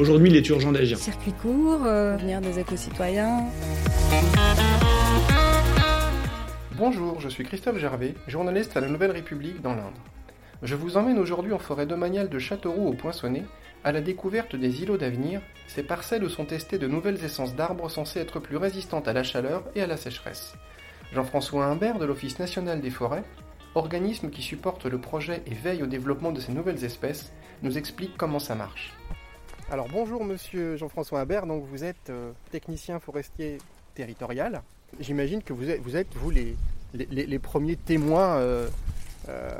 Aujourd'hui, 0.00 0.28
il 0.28 0.36
est 0.36 0.48
urgent 0.48 0.72
d'agir. 0.72 0.98
Circuit 0.98 1.32
court, 1.32 1.86
euh, 1.86 2.16
venir 2.16 2.40
des 2.40 2.58
éco-citoyens. 2.58 3.44
Bonjour, 6.76 7.20
je 7.20 7.28
suis 7.28 7.44
Christophe 7.44 7.78
Gervais, 7.78 8.14
journaliste 8.26 8.76
à 8.76 8.80
la 8.80 8.88
Nouvelle 8.88 9.12
République 9.12 9.62
dans 9.62 9.76
l'Indre. 9.76 10.02
Je 10.64 10.74
vous 10.74 10.96
emmène 10.96 11.20
aujourd'hui 11.20 11.52
en 11.52 11.60
forêt 11.60 11.86
domaniale 11.86 12.28
de 12.28 12.40
Châteauroux 12.40 12.88
au 12.88 12.94
Poinçonnet, 12.94 13.44
à 13.84 13.92
la 13.92 14.00
découverte 14.00 14.56
des 14.56 14.82
îlots 14.82 14.96
d'avenir, 14.96 15.40
ces 15.68 15.84
parcelles 15.84 16.24
où 16.24 16.28
sont 16.28 16.44
testées 16.44 16.78
de 16.78 16.88
nouvelles 16.88 17.24
essences 17.24 17.54
d'arbres 17.54 17.88
censées 17.88 18.18
être 18.18 18.40
plus 18.40 18.56
résistantes 18.56 19.06
à 19.06 19.12
la 19.12 19.22
chaleur 19.22 19.62
et 19.76 19.82
à 19.82 19.86
la 19.86 19.96
sécheresse. 19.96 20.54
Jean-François 21.12 21.66
Humbert 21.66 22.00
de 22.00 22.04
l'Office 22.04 22.40
national 22.40 22.80
des 22.80 22.90
forêts, 22.90 23.22
organisme 23.76 24.30
qui 24.30 24.42
supporte 24.42 24.86
le 24.86 24.98
projet 24.98 25.42
et 25.46 25.54
veille 25.54 25.84
au 25.84 25.86
développement 25.86 26.32
de 26.32 26.40
ces 26.40 26.52
nouvelles 26.52 26.84
espèces, 26.84 27.32
nous 27.62 27.78
explique 27.78 28.16
comment 28.16 28.40
ça 28.40 28.56
marche. 28.56 28.92
Alors 29.70 29.88
bonjour 29.88 30.24
monsieur 30.24 30.76
Jean-François 30.76 31.20
Humbert, 31.20 31.46
donc 31.46 31.64
vous 31.64 31.84
êtes 31.84 32.10
euh, 32.10 32.32
technicien 32.50 33.00
forestier 33.00 33.58
territorial. 33.94 34.62
J'imagine 35.00 35.42
que 35.42 35.54
vous 35.54 35.70
êtes, 35.70 35.80
vous, 35.80 35.96
êtes, 35.96 36.08
les, 36.32 36.54
les, 37.08 37.38
premiers 37.38 37.76
témoins 37.76 38.36
euh, 38.36 38.68
euh, 39.30 39.50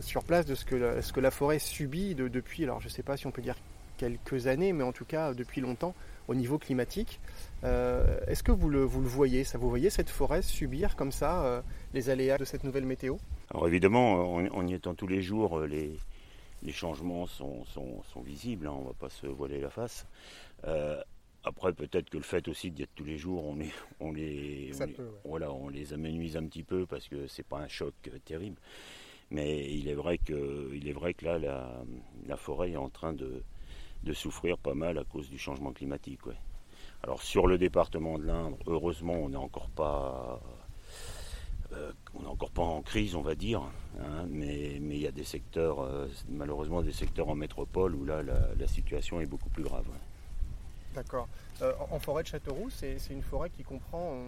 sur 0.00 0.24
place 0.24 0.46
de 0.46 0.54
ce 0.54 0.64
que 0.64 0.74
la, 0.74 1.02
ce 1.02 1.12
que 1.12 1.20
la 1.20 1.30
forêt 1.30 1.58
subit 1.58 2.14
de, 2.14 2.26
depuis, 2.26 2.64
alors 2.64 2.80
je 2.80 2.86
ne 2.86 2.90
sais 2.90 3.02
pas 3.02 3.18
si 3.18 3.26
on 3.26 3.32
peut 3.32 3.42
dire 3.42 3.56
quelques 3.98 4.46
années, 4.46 4.72
mais 4.72 4.82
en 4.82 4.92
tout 4.92 5.04
cas 5.04 5.34
depuis 5.34 5.60
longtemps 5.60 5.94
au 6.26 6.34
niveau 6.34 6.58
climatique. 6.58 7.20
Est-ce 7.62 8.42
que 8.42 8.52
vous 8.52 8.70
le, 8.70 8.82
vous 8.82 9.02
le 9.02 9.08
voyez, 9.08 9.44
ça 9.44 9.58
vous 9.58 9.68
voyez 9.68 9.90
cette 9.90 10.08
forêt 10.08 10.40
subir 10.40 10.96
comme 10.96 11.12
ça 11.12 11.62
les 11.92 12.08
aléas 12.08 12.38
de 12.38 12.46
cette 12.46 12.64
nouvelle 12.64 12.86
météo? 12.86 13.16
Alors 13.50 13.68
évidemment, 13.68 14.36
en, 14.36 14.46
en 14.46 14.66
y 14.66 14.72
étant 14.72 14.94
tous 14.94 15.06
les 15.06 15.20
jours, 15.20 15.60
les, 15.60 15.98
les 16.62 16.72
changements 16.72 17.26
sont, 17.26 17.64
sont, 17.66 18.02
sont 18.04 18.20
visibles, 18.22 18.66
hein, 18.66 18.72
on 18.76 18.82
ne 18.82 18.86
va 18.88 18.94
pas 18.94 19.08
se 19.10 19.26
voiler 19.26 19.60
la 19.60 19.70
face. 19.70 20.06
Euh, 20.66 21.02
après, 21.44 21.72
peut-être 21.74 22.10
que 22.10 22.18
le 22.18 22.22
fait 22.24 22.48
aussi 22.48 22.70
d'y 22.72 22.82
être 22.82 22.94
tous 22.94 23.04
les 23.04 23.18
jours, 23.18 23.44
on, 23.46 23.56
les, 23.56 23.72
on, 24.00 24.12
les- 24.12 24.72
peut, 24.86 25.08
ouais. 25.08 25.20
voilà, 25.24 25.52
on 25.52 25.68
les 25.68 25.92
amenuise 25.94 26.36
un 26.36 26.46
petit 26.46 26.64
peu 26.64 26.86
parce 26.86 27.08
que 27.08 27.26
c'est 27.28 27.46
pas 27.46 27.58
un 27.60 27.68
choc 27.68 27.94
euh, 28.08 28.18
terrible. 28.24 28.60
Mais 29.30 29.72
il 29.72 29.88
est 29.88 29.94
vrai 29.94 30.18
que, 30.18 30.70
il 30.74 30.88
est 30.88 30.92
vrai 30.92 31.14
que 31.14 31.24
là, 31.24 31.38
la, 31.38 31.82
la 32.26 32.36
forêt 32.36 32.72
est 32.72 32.76
en 32.76 32.90
train 32.90 33.12
de, 33.12 33.42
de 34.04 34.12
souffrir 34.12 34.58
pas 34.58 34.74
mal 34.74 34.98
à 34.98 35.04
cause 35.04 35.30
du 35.30 35.38
changement 35.38 35.72
climatique. 35.72 36.26
ouais. 36.26 36.36
Alors 37.02 37.22
sur 37.22 37.46
le 37.46 37.58
département 37.58 38.18
de 38.18 38.24
l'Indre, 38.24 38.58
heureusement, 38.66 39.14
on 39.14 39.30
n'est 39.30 39.36
encore 39.36 39.70
pas, 39.70 40.40
euh, 41.72 41.92
on 42.14 42.20
n'est 42.22 42.26
encore 42.28 42.50
pas 42.50 42.62
en 42.62 42.82
crise, 42.82 43.14
on 43.14 43.22
va 43.22 43.34
dire. 43.34 43.62
hein, 44.00 44.26
mais 44.28 44.76
il 44.76 44.96
y 44.98 45.06
a 45.06 45.12
des 45.12 45.24
secteurs, 45.24 45.80
euh, 45.80 46.08
malheureusement, 46.28 46.82
des 46.82 46.92
secteurs 46.92 47.28
en 47.28 47.34
métropole 47.34 47.94
où 47.94 48.04
là, 48.04 48.22
la, 48.22 48.66
situation 48.66 49.20
est 49.20 49.26
beaucoup 49.26 49.48
plus 49.50 49.62
grave. 49.62 49.86
D'accord. 50.94 51.28
Euh, 51.62 51.72
en- 51.90 51.98
forêt 51.98 52.22
de 52.22 52.28
Châteauroux, 52.28 52.70
c'est 52.70 52.98
une 53.10 53.22
forêt 53.22 53.50
qui 53.50 53.62
comprend 53.62 54.24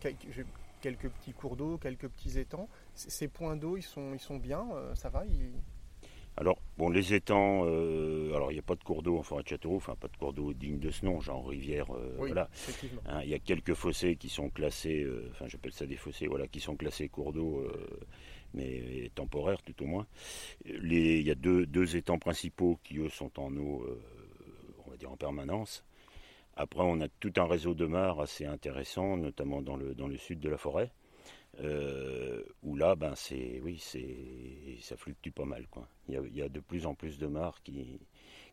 quelques, 0.00 1.08
petits 1.08 1.32
cours 1.32 1.56
d'eau, 1.56 1.78
quelques 1.78 2.08
petits 2.08 2.38
étangs. 2.38 2.68
Ces 2.94 3.28
points 3.28 3.56
d'eau, 3.56 3.76
ils 3.76 3.82
sont, 3.82 4.36
bien, 4.36 4.64
ça 4.94 5.08
va 5.08 5.24
Alors, 6.38 6.58
bon, 6.78 6.88
les 6.88 7.12
étangs, 7.12 7.64
euh, 7.66 8.34
alors 8.34 8.50
il 8.50 8.54
n'y 8.54 8.58
a 8.60 8.62
pas 8.62 8.74
de 8.74 8.82
cours 8.82 9.02
d'eau 9.02 9.18
en 9.18 9.22
forêt 9.22 9.42
de 9.42 9.48
Châteauroux, 9.48 9.76
enfin 9.76 9.94
pas 9.96 10.08
de 10.08 10.16
cours 10.16 10.32
d'eau 10.32 10.54
digne 10.54 10.78
de 10.78 10.90
ce 10.90 11.04
nom, 11.04 11.20
genre 11.20 11.46
rivière, 11.46 11.90
euh, 11.94 12.16
Oui, 12.18 12.28
voilà. 12.28 12.48
effectivement. 12.54 13.02
Hein, 13.06 13.20
Il 13.22 13.28
y 13.28 13.34
a 13.34 13.38
quelques 13.38 13.74
fossés 13.74 14.16
qui 14.16 14.30
sont 14.30 14.48
classés, 14.48 15.02
euh, 15.02 15.28
enfin 15.30 15.46
j'appelle 15.46 15.72
ça 15.72 15.84
des 15.84 15.96
fossés, 15.96 16.26
voilà, 16.28 16.46
qui 16.48 16.60
sont 16.60 16.74
classés 16.74 17.08
cours 17.10 17.34
d'eau, 17.34 17.66
mais 18.54 19.10
temporaires 19.14 19.62
tout 19.62 19.82
au 19.82 19.86
moins. 19.86 20.06
Il 20.64 21.22
y 21.22 21.30
a 21.30 21.34
deux, 21.34 21.66
deux 21.66 21.96
étangs 21.96 22.18
principaux 22.18 22.78
qui 22.82 22.96
eux 22.98 23.10
sont 23.10 23.38
en 23.38 23.54
eau, 23.56 23.86
on 24.86 24.90
va 24.90 24.96
dire 24.96 25.12
en 25.12 25.16
permanence. 25.16 25.84
Après, 26.56 26.82
on 26.82 27.00
a 27.00 27.08
tout 27.08 27.32
un 27.36 27.46
réseau 27.46 27.74
de 27.74 27.86
mares 27.86 28.20
assez 28.20 28.44
intéressant, 28.46 29.16
notamment 29.16 29.62
dans 29.62 29.76
le, 29.76 29.94
dans 29.94 30.06
le 30.08 30.16
sud 30.16 30.38
de 30.40 30.48
la 30.50 30.58
forêt, 30.58 30.92
euh, 31.60 32.42
où 32.62 32.76
là, 32.76 32.94
ben 32.94 33.14
c'est, 33.14 33.60
oui, 33.62 33.78
c'est, 33.80 34.78
ça 34.80 34.96
fluctue 34.96 35.30
pas 35.30 35.44
mal, 35.44 35.66
quoi. 35.68 35.86
Il 36.08 36.14
y, 36.14 36.16
a, 36.16 36.20
il 36.22 36.36
y 36.36 36.42
a 36.42 36.48
de 36.48 36.60
plus 36.60 36.86
en 36.86 36.94
plus 36.94 37.18
de 37.18 37.26
mares 37.26 37.62
qui, 37.62 37.98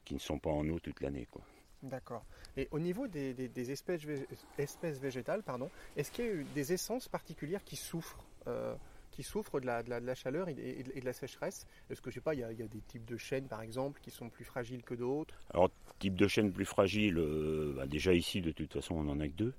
qui 0.06 0.14
ne 0.14 0.20
sont 0.20 0.40
pas 0.40 0.50
en 0.50 0.68
eau 0.70 0.80
toute 0.80 1.02
l'année, 1.02 1.28
quoi. 1.32 1.42
D'accord. 1.82 2.26
Et 2.58 2.68
au 2.72 2.80
niveau 2.80 3.08
des, 3.08 3.34
des- 3.34 3.48
des 3.48 3.72
espèces, 3.72 4.04
vég- 4.06 4.26
espèces 4.58 5.00
végétales, 5.00 5.44
pardon, 5.44 5.70
est-ce 5.96 6.12
qu'il 6.12 6.26
y 6.26 6.28
a 6.28 6.32
eu 6.32 6.46
des 6.54 6.74
essences 6.74 7.08
particulières 7.08 7.64
qui 7.64 7.78
souffrent, 7.78 8.22
euh, 8.48 8.76
qui 9.12 9.24
souffrent 9.24 9.62
de 9.62 9.66
la, 9.66 9.82
de 9.82 9.90
la- 9.90 10.02
de 10.02 10.06
la 10.06 10.14
chaleur 10.16 10.50
et, 10.50 10.54
de- 10.56 10.62
et 10.62 11.00
de 11.00 11.06
la 11.06 11.14
sécheresse? 11.14 11.66
Est-ce 11.90 12.02
que 12.02 12.10
je 12.10 12.16
sais 12.16 12.22
pas, 12.22 12.34
il 12.34 12.42
y, 12.42 12.44
a, 12.44 12.52
il 12.52 12.60
y 12.60 12.64
a 12.64 12.68
des 12.68 12.82
types 12.82 13.06
de 13.06 13.16
chênes 13.16 13.48
par 13.48 13.62
exemple 13.62 14.02
qui 14.02 14.12
sont 14.12 14.28
plus 14.30 14.44
fragiles 14.44 14.84
que 14.84 14.94
d'autres? 14.94 15.40
Alors, 15.54 15.72
type 16.00 16.16
de 16.16 16.28
chêne 16.28 16.52
plus 16.52 16.66
fragile, 16.66 17.18
euh, 17.18 17.74
bah, 17.78 17.88
déjà 17.88 18.14
ici, 18.14 18.42
de 18.42 18.52
toute 18.52 18.74
façon, 18.74 18.96
on 18.96 19.04
n'en 19.06 19.20
a 19.22 19.28
que 19.30 19.34
deux. 19.36 19.54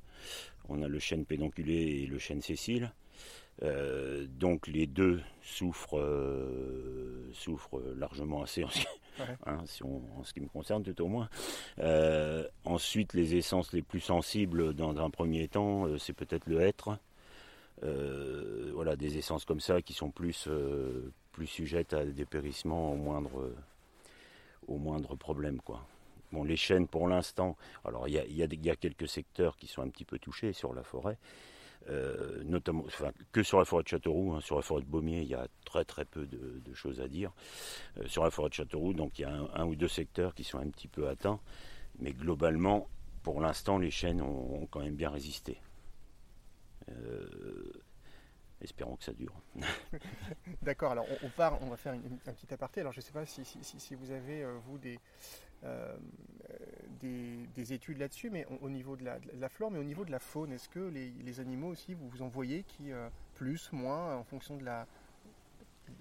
On 0.68 0.82
a 0.82 0.88
le 0.88 0.98
chêne 0.98 1.24
pédonculé 1.24 2.02
et 2.02 2.06
le 2.06 2.18
chêne 2.18 2.42
sessile. 2.42 2.92
Euh, 3.62 4.26
donc 4.26 4.66
les 4.66 4.86
deux 4.86 5.20
souffrent, 5.42 5.98
euh, 5.98 7.28
souffrent 7.32 7.80
largement 7.96 8.42
assez 8.42 8.64
en 8.64 8.70
ce, 8.70 8.80
qui, 8.80 8.86
Ouais. 9.20 9.36
hein, 9.46 9.58
si 9.66 9.82
on- 9.84 10.02
en 10.18 10.24
ce 10.24 10.32
qui 10.32 10.40
me 10.40 10.48
concerne 10.48 10.82
tout 10.82 10.98
au 11.02 11.08
moins. 11.08 11.28
Euh, 11.78 12.46
ensuite, 12.64 13.12
les 13.12 13.34
essences 13.36 13.72
les 13.74 13.82
plus 13.82 14.00
sensibles 14.00 14.72
dans 14.74 14.96
un 14.98 15.10
premier 15.10 15.46
temps, 15.48 15.86
c'est 15.98 16.14
peut-être 16.14 16.46
le 16.46 16.60
hêtre. 16.62 16.98
Voilà, 17.82 18.96
des 18.96 19.18
essences 19.18 19.44
comme 19.44 19.60
ça 19.60 19.82
qui 19.82 19.92
sont 19.92 20.10
plus, 20.10 20.48
plus 21.32 21.46
sujettes 21.46 21.92
à 21.92 22.04
des 22.04 22.12
dépérissements 22.12 22.92
au 22.92 22.96
moindre, 22.96 23.52
au 24.68 24.76
moindre 24.78 25.16
problème. 25.16 25.60
Quoi. 25.60 25.84
Bon, 26.32 26.44
les 26.44 26.56
chênes, 26.56 26.86
pour 26.86 27.08
l'instant, 27.08 27.56
alors 27.84 28.08
il 28.08 28.14
y 28.14 28.18
a, 28.18 28.24
y 28.26 28.42
a 28.42 28.46
y 28.50 28.70
a 28.70 28.76
quelques 28.76 29.08
secteurs 29.08 29.56
qui 29.56 29.66
sont 29.66 29.82
un 29.82 29.88
petit 29.88 30.04
peu 30.04 30.18
touchés 30.18 30.52
sur 30.52 30.72
la 30.74 30.82
forêt, 30.82 31.18
euh, 31.88 32.42
notamment, 32.44 32.84
enfin, 32.86 33.10
que 33.32 33.42
sur 33.42 33.58
la 33.58 33.64
forêt 33.64 33.82
de 33.82 33.88
Châteauroux, 33.88 34.34
hein, 34.34 34.40
sur 34.40 34.56
la 34.56 34.62
forêt 34.62 34.82
de 34.82 34.86
Beaumier, 34.86 35.22
il 35.22 35.28
y 35.28 35.34
a 35.34 35.46
très 35.64 35.84
très 35.84 36.04
peu 36.04 36.26
de, 36.26 36.74
choses 36.74 37.00
à 37.00 37.08
dire. 37.08 37.32
Euh, 37.98 38.06
sur 38.06 38.22
la 38.22 38.30
forêt 38.30 38.48
de 38.48 38.54
Châteauroux, 38.54 38.92
donc 38.92 39.18
il 39.18 39.22
y 39.22 39.24
a 39.24 39.32
un, 39.32 39.64
ou 39.64 39.74
deux 39.74 39.88
secteurs 39.88 40.34
qui 40.34 40.44
sont 40.44 40.58
un 40.58 40.68
petit 40.68 40.88
peu 40.88 41.08
atteints, 41.08 41.40
mais 41.98 42.12
globalement, 42.12 42.88
pour 43.22 43.40
l'instant, 43.40 43.78
les 43.78 43.90
chênes 43.90 44.20
ont, 44.20 44.66
quand 44.70 44.80
même 44.80 44.94
bien 44.94 45.10
résisté. 45.10 45.58
Euh, 46.90 47.72
espérons 48.60 48.96
que 48.96 49.04
ça 49.04 49.12
dure. 49.12 49.34
D'accord, 50.62 50.92
alors 50.92 51.06
on, 51.22 51.28
part, 51.30 51.62
on 51.62 51.70
va 51.70 51.76
faire 51.76 51.94
un 51.94 52.32
petit 52.32 52.52
aparté. 52.52 52.80
Alors 52.80 52.92
je 52.92 52.98
ne 52.98 53.02
sais 53.02 53.12
pas 53.12 53.24
si, 53.26 53.94
vous 53.94 54.10
avez, 54.10 54.46
vous, 54.66 54.78
des, 54.78 54.98
des, 57.00 57.46
des 57.54 57.72
études 57.72 57.98
là-dessus, 57.98 58.30
mais 58.30 58.46
au, 58.50 58.66
au 58.66 58.70
niveau 58.70 58.96
de 58.96 59.04
la, 59.04 59.18
de 59.18 59.40
la 59.40 59.48
flore, 59.48 59.70
mais 59.70 59.78
au 59.78 59.84
niveau 59.84 60.04
de 60.04 60.10
la 60.10 60.18
faune, 60.18 60.52
est-ce 60.52 60.68
que 60.68 60.80
les, 60.80 61.10
les 61.24 61.40
animaux 61.40 61.68
aussi, 61.68 61.94
vous 61.94 62.08
vous 62.08 62.22
en 62.22 62.28
voyez 62.28 62.64
qui, 62.64 62.92
euh, 62.92 63.08
plus, 63.34 63.72
moins, 63.72 64.16
en 64.16 64.24
fonction 64.24 64.56
de 64.56 64.64
la, 64.64 64.86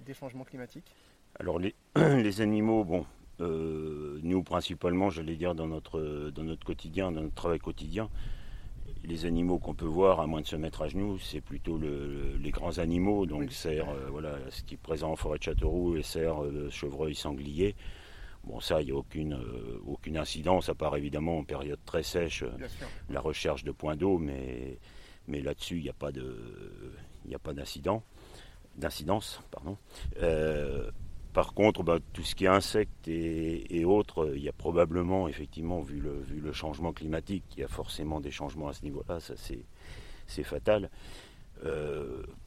des 0.05 0.13
changements 0.13 0.43
climatiques? 0.43 0.93
Alors 1.39 1.59
les, 1.59 1.75
les 1.95 2.41
animaux, 2.41 2.83
bon, 2.83 3.05
euh, 3.39 4.19
nous 4.23 4.43
principalement, 4.43 5.09
j'allais 5.09 5.35
dire 5.35 5.55
dans 5.55 5.67
notre, 5.67 6.31
dans 6.35 6.43
notre 6.43 6.65
quotidien, 6.65 7.11
dans 7.11 7.21
notre 7.21 7.35
travail 7.35 7.59
quotidien, 7.59 8.09
les 9.03 9.25
animaux 9.25 9.59
qu'on 9.59 9.75
peut 9.75 9.85
voir, 9.85 10.19
à 10.19 10.27
moins 10.27 10.41
de 10.41 10.45
se 10.47 10.55
mettre 10.55 10.81
à 10.81 10.87
genoux, 10.89 11.17
c'est 11.19 11.41
plutôt 11.41 11.77
le- 11.77 12.35
les 12.37 12.51
grands 12.51 12.79
animaux, 12.79 13.25
donc 13.25 13.41
Oui. 13.41 13.61
euh, 13.67 14.07
voilà, 14.09 14.37
ce 14.49 14.63
qui 14.63 14.73
est 14.75 14.77
présent 14.77 15.11
en 15.11 15.15
forêt 15.15 15.37
de 15.37 15.43
Châteauroux, 15.43 15.95
et 15.95 16.03
cerf, 16.03 16.43
euh, 16.43 16.69
chevreuil, 16.69 17.15
sanglier. 17.15 17.75
Bon, 18.49 18.59
ça, 18.59 18.81
il 18.81 18.85
n'y 18.85 18.91
a 18.91 18.95
aucune, 18.95 19.33
euh, 19.33 19.79
aucune 19.85 20.17
incidence, 20.17 20.69
à 20.69 20.73
part 20.73 20.97
évidemment 20.97 21.37
en 21.37 21.43
période 21.43 21.79
très 21.85 22.01
sèche, 22.01 22.41
euh, 22.41 22.49
la 23.11 23.21
recherche 23.21 23.63
de 23.63 23.71
points 23.71 23.95
d'eau, 23.95 24.17
mais, 24.17 24.79
mais 25.27 25.41
là-dessus, 25.41 25.77
il 25.77 25.83
n'y 25.83 25.89
a 25.89 25.93
pas 25.93 26.11
de, 26.11 26.35
il 27.25 27.29
n'y 27.29 27.35
a 27.35 27.39
pas 27.39 27.53
d'incident, 27.53 28.01
d'incidence, 28.75 29.39
pardon. 29.51 29.77
Euh, 30.23 30.89
par 31.31 31.53
contre, 31.53 31.83
bah, 31.83 31.99
tout 32.11 32.23
ce 32.23 32.33
qui 32.33 32.45
est 32.45 32.47
insectes 32.47 33.07
et, 33.07 33.77
et 33.77 33.85
autres, 33.85 34.31
il 34.35 34.41
y 34.41 34.49
a 34.49 34.53
probablement, 34.53 35.27
effectivement, 35.27 35.81
vu 35.81 35.99
le, 35.99 36.19
vu 36.19 36.39
le 36.39 36.51
changement 36.51 36.91
climatique, 36.91 37.43
il 37.55 37.59
y 37.59 37.63
a 37.63 37.67
forcément 37.67 38.19
des 38.19 38.31
changements 38.31 38.69
à 38.69 38.73
ce 38.73 38.81
niveau-là, 38.81 39.19
ça 39.19 39.35
c'est, 39.37 39.63
c'est 40.25 40.43
fatal. 40.43 40.89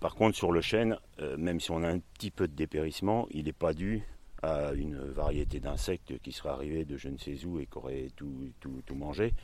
Par 0.00 0.14
contre, 0.14 0.36
sur 0.36 0.52
le 0.52 0.62
chêne, 0.62 0.96
même 1.36 1.60
si 1.60 1.70
on 1.70 1.82
a 1.82 1.88
un 1.88 1.98
petit 1.98 2.30
peu 2.30 2.48
de 2.48 2.54
dépérissement, 2.54 3.28
il 3.30 3.44
n'est 3.44 3.52
pas 3.52 3.74
dû 3.74 4.02
à 4.42 4.72
une 4.72 4.98
variété 4.98 5.60
d'insectes 5.60 6.18
qui 6.18 6.32
serait 6.32 6.50
arrivé 6.50 6.84
de 6.84 6.96
je 6.96 7.08
ne 7.08 7.16
sais 7.16 7.44
où 7.44 7.60
et 7.60 7.66
qui 7.66 7.78
aurait 7.78 8.08
tout, 8.16 8.50
tout, 8.60 8.82
tout 8.84 8.94
mangé. 8.94 9.34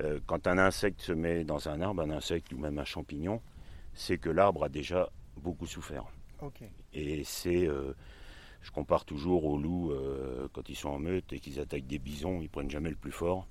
Euh, 0.00 0.18
quand 0.26 0.46
un 0.46 0.58
insecte 0.58 1.00
se 1.00 1.12
met 1.12 1.44
dans 1.44 1.68
un 1.68 1.80
arbre, 1.80 2.02
un 2.02 2.10
insecte 2.10 2.52
ou 2.52 2.58
même 2.58 2.78
un 2.78 2.84
champignon, 2.84 3.40
c'est 3.94 4.18
que 4.18 4.30
l'arbre 4.30 4.64
a 4.64 4.68
déjà 4.68 5.08
beaucoup 5.36 5.66
souffert. 5.66 6.04
Et 6.92 7.22
c'est, 7.24 7.66
euh, 7.66 7.94
je 8.60 8.70
compare 8.70 9.04
toujours 9.04 9.44
aux 9.44 9.56
loups 9.56 9.92
euh, 9.92 10.48
quand 10.52 10.68
ils 10.68 10.76
sont 10.76 10.90
en 10.90 10.98
meute 10.98 11.32
et 11.32 11.38
qu'ils 11.38 11.60
attaquent 11.60 11.86
des 11.86 12.00
bisons, 12.00 12.40
ils 12.42 12.50
prennent 12.50 12.70
jamais 12.70 12.90
le 12.90 12.96
plus 12.96 13.12
fort. 13.12 13.46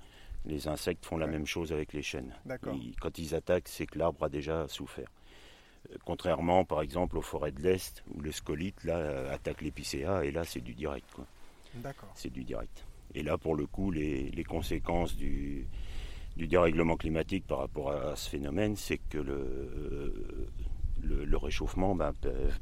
Les 0.46 0.68
insectes 0.68 1.06
font 1.06 1.18
la 1.18 1.28
même 1.28 1.46
chose 1.46 1.72
avec 1.72 1.94
les 1.94 2.04
chênes. 2.04 2.36
quand 3.00 3.18
ils 3.18 3.34
attaquent, 3.34 3.70
c'est 3.70 3.86
que 3.86 3.98
l'arbre 3.98 4.26
a 4.26 4.30
déjà 4.30 4.68
souffert. 4.68 5.10
Euh, 5.92 5.98
contrairement, 6.06 6.66
par 6.66 6.82
exemple, 6.82 7.18
aux 7.18 7.22
forêts 7.22 7.52
de 7.52 7.62
l'Est, 7.62 8.04
où 8.14 8.22
le 8.22 8.32
scolite 8.32 8.84
là, 8.84 8.98
euh, 8.98 9.34
attaque 9.34 9.62
l'épicéa, 9.62 10.24
et 10.26 10.32
là, 10.32 10.44
c'est 10.44 10.62
du 10.62 10.74
direct. 10.74 11.08
D'accord. 11.76 12.10
C'est 12.16 12.32
du 12.32 12.44
direct. 12.44 12.86
Et 13.16 13.24
là, 13.24 13.38
pour 13.38 13.56
le 13.56 13.66
coup, 13.66 13.92
les, 13.92 14.44
conséquences 14.48 15.16
du, 15.16 15.68
dérèglement 16.36 16.98
climatique 16.98 17.46
par 17.46 17.60
rapport 17.60 17.92
à 17.92 18.16
ce 18.16 18.30
phénomène, 18.30 18.76
c'est 18.76 18.98
que 18.98 19.18
le, 19.20 20.50
le, 21.02 21.38
réchauffement 21.38 21.96
ben, 21.96 22.14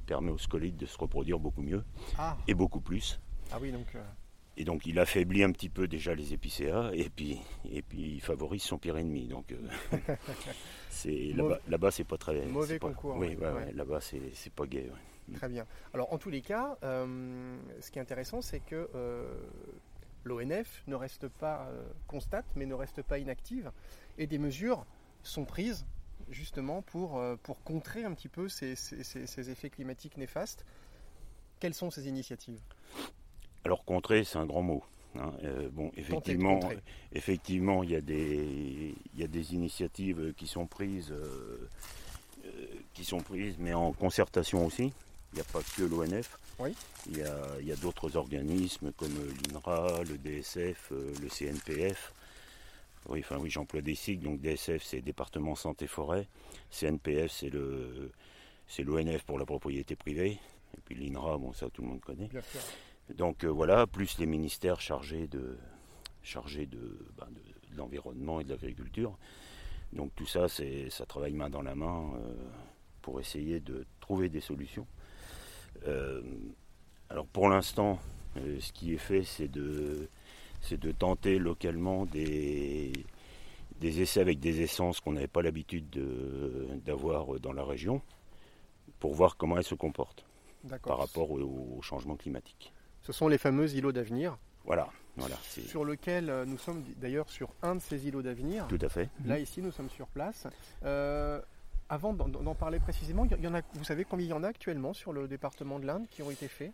permet 0.06 0.32
au 0.32 0.38
scolite 0.38 0.78
de 0.78 0.86
se 0.86 0.98
reproduire 0.98 1.40
beaucoup 1.40 1.62
mieux 1.62 1.84
ah. 2.18 2.38
et 2.48 2.54
beaucoup 2.54 2.82
plus. 2.82 3.20
Ah 3.52 3.58
oui, 3.62 3.72
donc. 3.72 3.88
Euh, 3.96 4.04
et 4.58 4.66
donc 4.66 4.86
il 4.86 5.00
affaiblit 5.00 5.44
un 5.44 5.52
petit 5.52 5.70
peu 5.70 5.88
déjà 5.88 6.14
les 6.14 6.34
épicéas 6.34 6.92
et 6.94 7.10
puis, 7.10 7.40
et 7.70 7.82
puis 7.82 8.16
il 8.16 8.22
favorise 8.22 8.64
son 8.64 8.78
pire 8.78 8.98
ennemi. 8.98 9.28
Donc 9.28 9.52
euh, 9.52 9.58
c'est 10.90 11.34
là-bas, 11.34 11.60
là 11.68 11.92
c'est 11.92 12.04
pas 12.04 12.18
très 12.18 12.46
mauvais 12.46 12.80
concours. 12.80 13.18
Oui, 13.18 13.38
là-bas 13.74 14.00
c'est 14.02 14.54
pas 14.54 14.66
gay. 14.66 14.90
Très 15.36 15.48
bien. 15.48 15.66
Alors 15.94 16.12
en 16.14 16.18
tous 16.18 16.30
les 16.30 16.42
cas, 16.42 16.78
euh, 16.84 17.58
ce 17.80 17.92
qui 17.92 18.00
est 18.00 18.02
intéressant, 18.02 18.42
c'est 18.42 18.60
que 18.60 18.90
euh, 18.96 19.32
l'ONF 20.26 20.84
ne 20.88 20.96
reste 20.96 21.30
pas 21.30 21.70
constate, 22.08 22.46
mais 22.56 22.66
ne 22.66 22.74
reste 22.74 23.02
pas 23.02 23.20
inactive, 23.20 23.72
et 24.18 24.28
des 24.28 24.38
mesures 24.38 24.86
sont 25.24 25.46
prises 25.46 25.86
justement 26.30 26.82
pour, 26.82 27.22
pour 27.44 27.64
contrer 27.64 28.04
un 28.04 28.14
petit 28.14 28.30
peu 28.30 28.50
ces, 28.50 28.76
ces 28.76 29.50
effets 29.50 29.70
climatiques 29.70 30.18
néfastes. 30.18 30.66
Quelles 31.60 31.74
sont 31.74 31.92
ces 31.92 32.08
initiatives? 32.08 32.62
Alors 33.64 33.86
contrer, 33.86 34.24
c'est 34.24 34.38
un 34.38 34.46
grand 34.46 34.62
mot. 34.62 34.84
Hein. 35.18 35.34
Euh, 35.44 35.70
bon, 35.72 35.92
effectivement, 35.98 36.60
effectivement, 37.14 37.84
il 37.84 37.92
y 37.92 37.96
a 37.96 38.02
des, 38.02 38.96
il 39.14 39.20
y 39.20 39.24
a 39.24 39.28
des 39.28 39.54
initiatives 39.54 40.34
qui 40.38 40.48
sont 40.48 40.66
prises, 40.66 41.12
euh, 41.12 41.70
euh, 42.46 42.66
qui 42.94 43.04
sont 43.04 43.20
prises, 43.20 43.56
mais 43.60 43.74
en 43.74 43.92
concertation 43.92 44.66
aussi. 44.66 44.94
Il 45.34 45.36
n'y 45.36 45.42
a 45.42 45.46
pas 45.46 45.62
que 45.78 45.84
l'ONF. 45.84 46.38
Oui. 46.60 46.76
Il 47.08 47.18
y 47.18 47.72
a, 47.72 47.76
d'autres 47.78 48.18
organismes 48.18 48.92
comme 48.92 49.14
l'INRA, 49.48 50.04
le 50.04 50.18
DSF, 50.18 50.92
le 50.92 51.30
CNPF. 51.30 52.14
Oui, 53.08 53.22
enfin 53.24 53.38
oui, 53.40 53.50
j'emploie 53.50 53.82
des 53.82 53.96
cycles. 53.96 54.24
Donc 54.26 54.42
DSF, 54.42 54.84
c'est 54.84 55.02
département 55.02 55.56
santé 55.56 55.88
forêt. 55.88 56.28
CNPF, 56.70 57.32
c'est 57.32 57.50
le, 57.50 58.12
c'est 58.68 58.84
l'ONF 58.84 59.24
pour 59.24 59.40
la 59.40 59.46
propriété 59.46 59.96
privée. 59.96 60.38
Et 60.78 60.82
puis 60.84 60.96
l'INRA, 60.96 61.38
bon, 61.38 61.54
ça 61.54 61.70
tout 61.70 61.82
le 61.82 61.88
monde 61.88 62.02
connaît. 62.02 62.28
Bien 62.28 62.42
sûr. 62.42 62.60
Donc 63.18 63.44
euh, 63.44 63.48
voilà, 63.48 63.88
plus 63.88 64.18
les 64.20 64.26
ministères 64.26 64.80
chargés 64.80 65.28
de, 65.28 65.58
chargés 66.24 66.66
de, 66.66 66.98
ben, 67.18 67.28
l'environnement 67.76 68.40
et 68.40 68.44
de 68.44 68.52
l'agriculture. 68.52 69.18
Donc 69.94 70.12
tout 70.16 70.26
ça, 70.26 70.48
ça 70.48 71.06
travaille 71.06 71.34
main 71.34 71.50
dans 71.50 71.62
la 71.62 71.76
main 71.76 72.14
euh, 72.16 72.34
pour 73.02 73.20
essayer 73.20 73.60
de 73.60 73.86
trouver 74.00 74.30
des 74.30 74.40
solutions. 74.40 74.88
Euh, 75.88 76.22
alors 77.10 77.26
pour 77.28 77.50
l'instant, 77.50 78.00
ce 78.36 78.72
qui 78.72 78.94
est 78.94 78.98
fait, 78.98 79.24
c'est 79.24 79.50
de, 79.50 80.08
c'est 80.62 80.80
de 80.80 80.92
tenter 80.94 81.40
localement 81.40 82.06
des, 82.06 82.94
des 83.82 84.02
essais 84.02 84.22
avec 84.22 84.40
des 84.40 84.62
essences 84.62 85.02
qu'on 85.02 85.12
n'avait 85.12 85.28
pas 85.28 85.42
l'habitude 85.42 85.90
d'avoir 86.86 87.38
dans 87.42 87.52
la 87.52 87.66
région, 87.66 88.02
pour 89.00 89.14
voir 89.14 89.36
comment 89.36 89.58
elles 89.58 89.66
se 89.66 89.76
comportent 89.76 90.26
par 90.84 91.00
rapport 91.00 91.32
au 91.32 91.82
changement 91.82 92.16
climatique. 92.16 92.72
Ce 93.02 93.12
sont 93.12 93.28
les 93.28 93.38
fameux 93.38 93.74
îlots 93.74 93.92
d'avenir. 93.92 94.38
Voilà, 94.66 94.88
voilà. 95.18 95.36
Sur 95.68 95.86
lequel 95.86 96.30
euh, 96.30 96.46
nous 96.46 96.58
sommes 96.58 96.84
d'ailleurs 96.98 97.30
sur 97.30 97.50
un 97.64 97.76
de 97.76 97.82
ces 97.82 98.08
îlots 98.08 98.22
d'avenir. 98.22 98.68
Tout 98.68 98.80
à 98.82 98.90
fait. 98.90 99.10
Là, 99.26 99.40
ici, 99.40 99.62
nous 99.62 99.72
sommes 99.72 99.90
sur 99.90 100.08
place. 100.08 100.48
Euh, 100.86 101.42
avant 101.90 102.14
d'en 102.14 102.56
parler 102.56 102.80
précisément, 102.80 103.26
il 103.26 103.44
y 103.44 103.48
en 103.48 103.56
a, 103.56 103.62
vous 103.74 103.84
savez 103.84 104.06
combien 104.06 104.26
il 104.26 104.30
y 104.30 104.34
en 104.34 104.44
a 104.44 104.48
actuellement 104.48 104.94
sur 104.94 105.12
le 105.12 105.28
département 105.28 105.80
de 105.80 105.86
l'Inde 105.86 106.06
qui 106.10 106.22
ont 106.22 106.32
été 106.32 106.48
faits? 106.48 106.72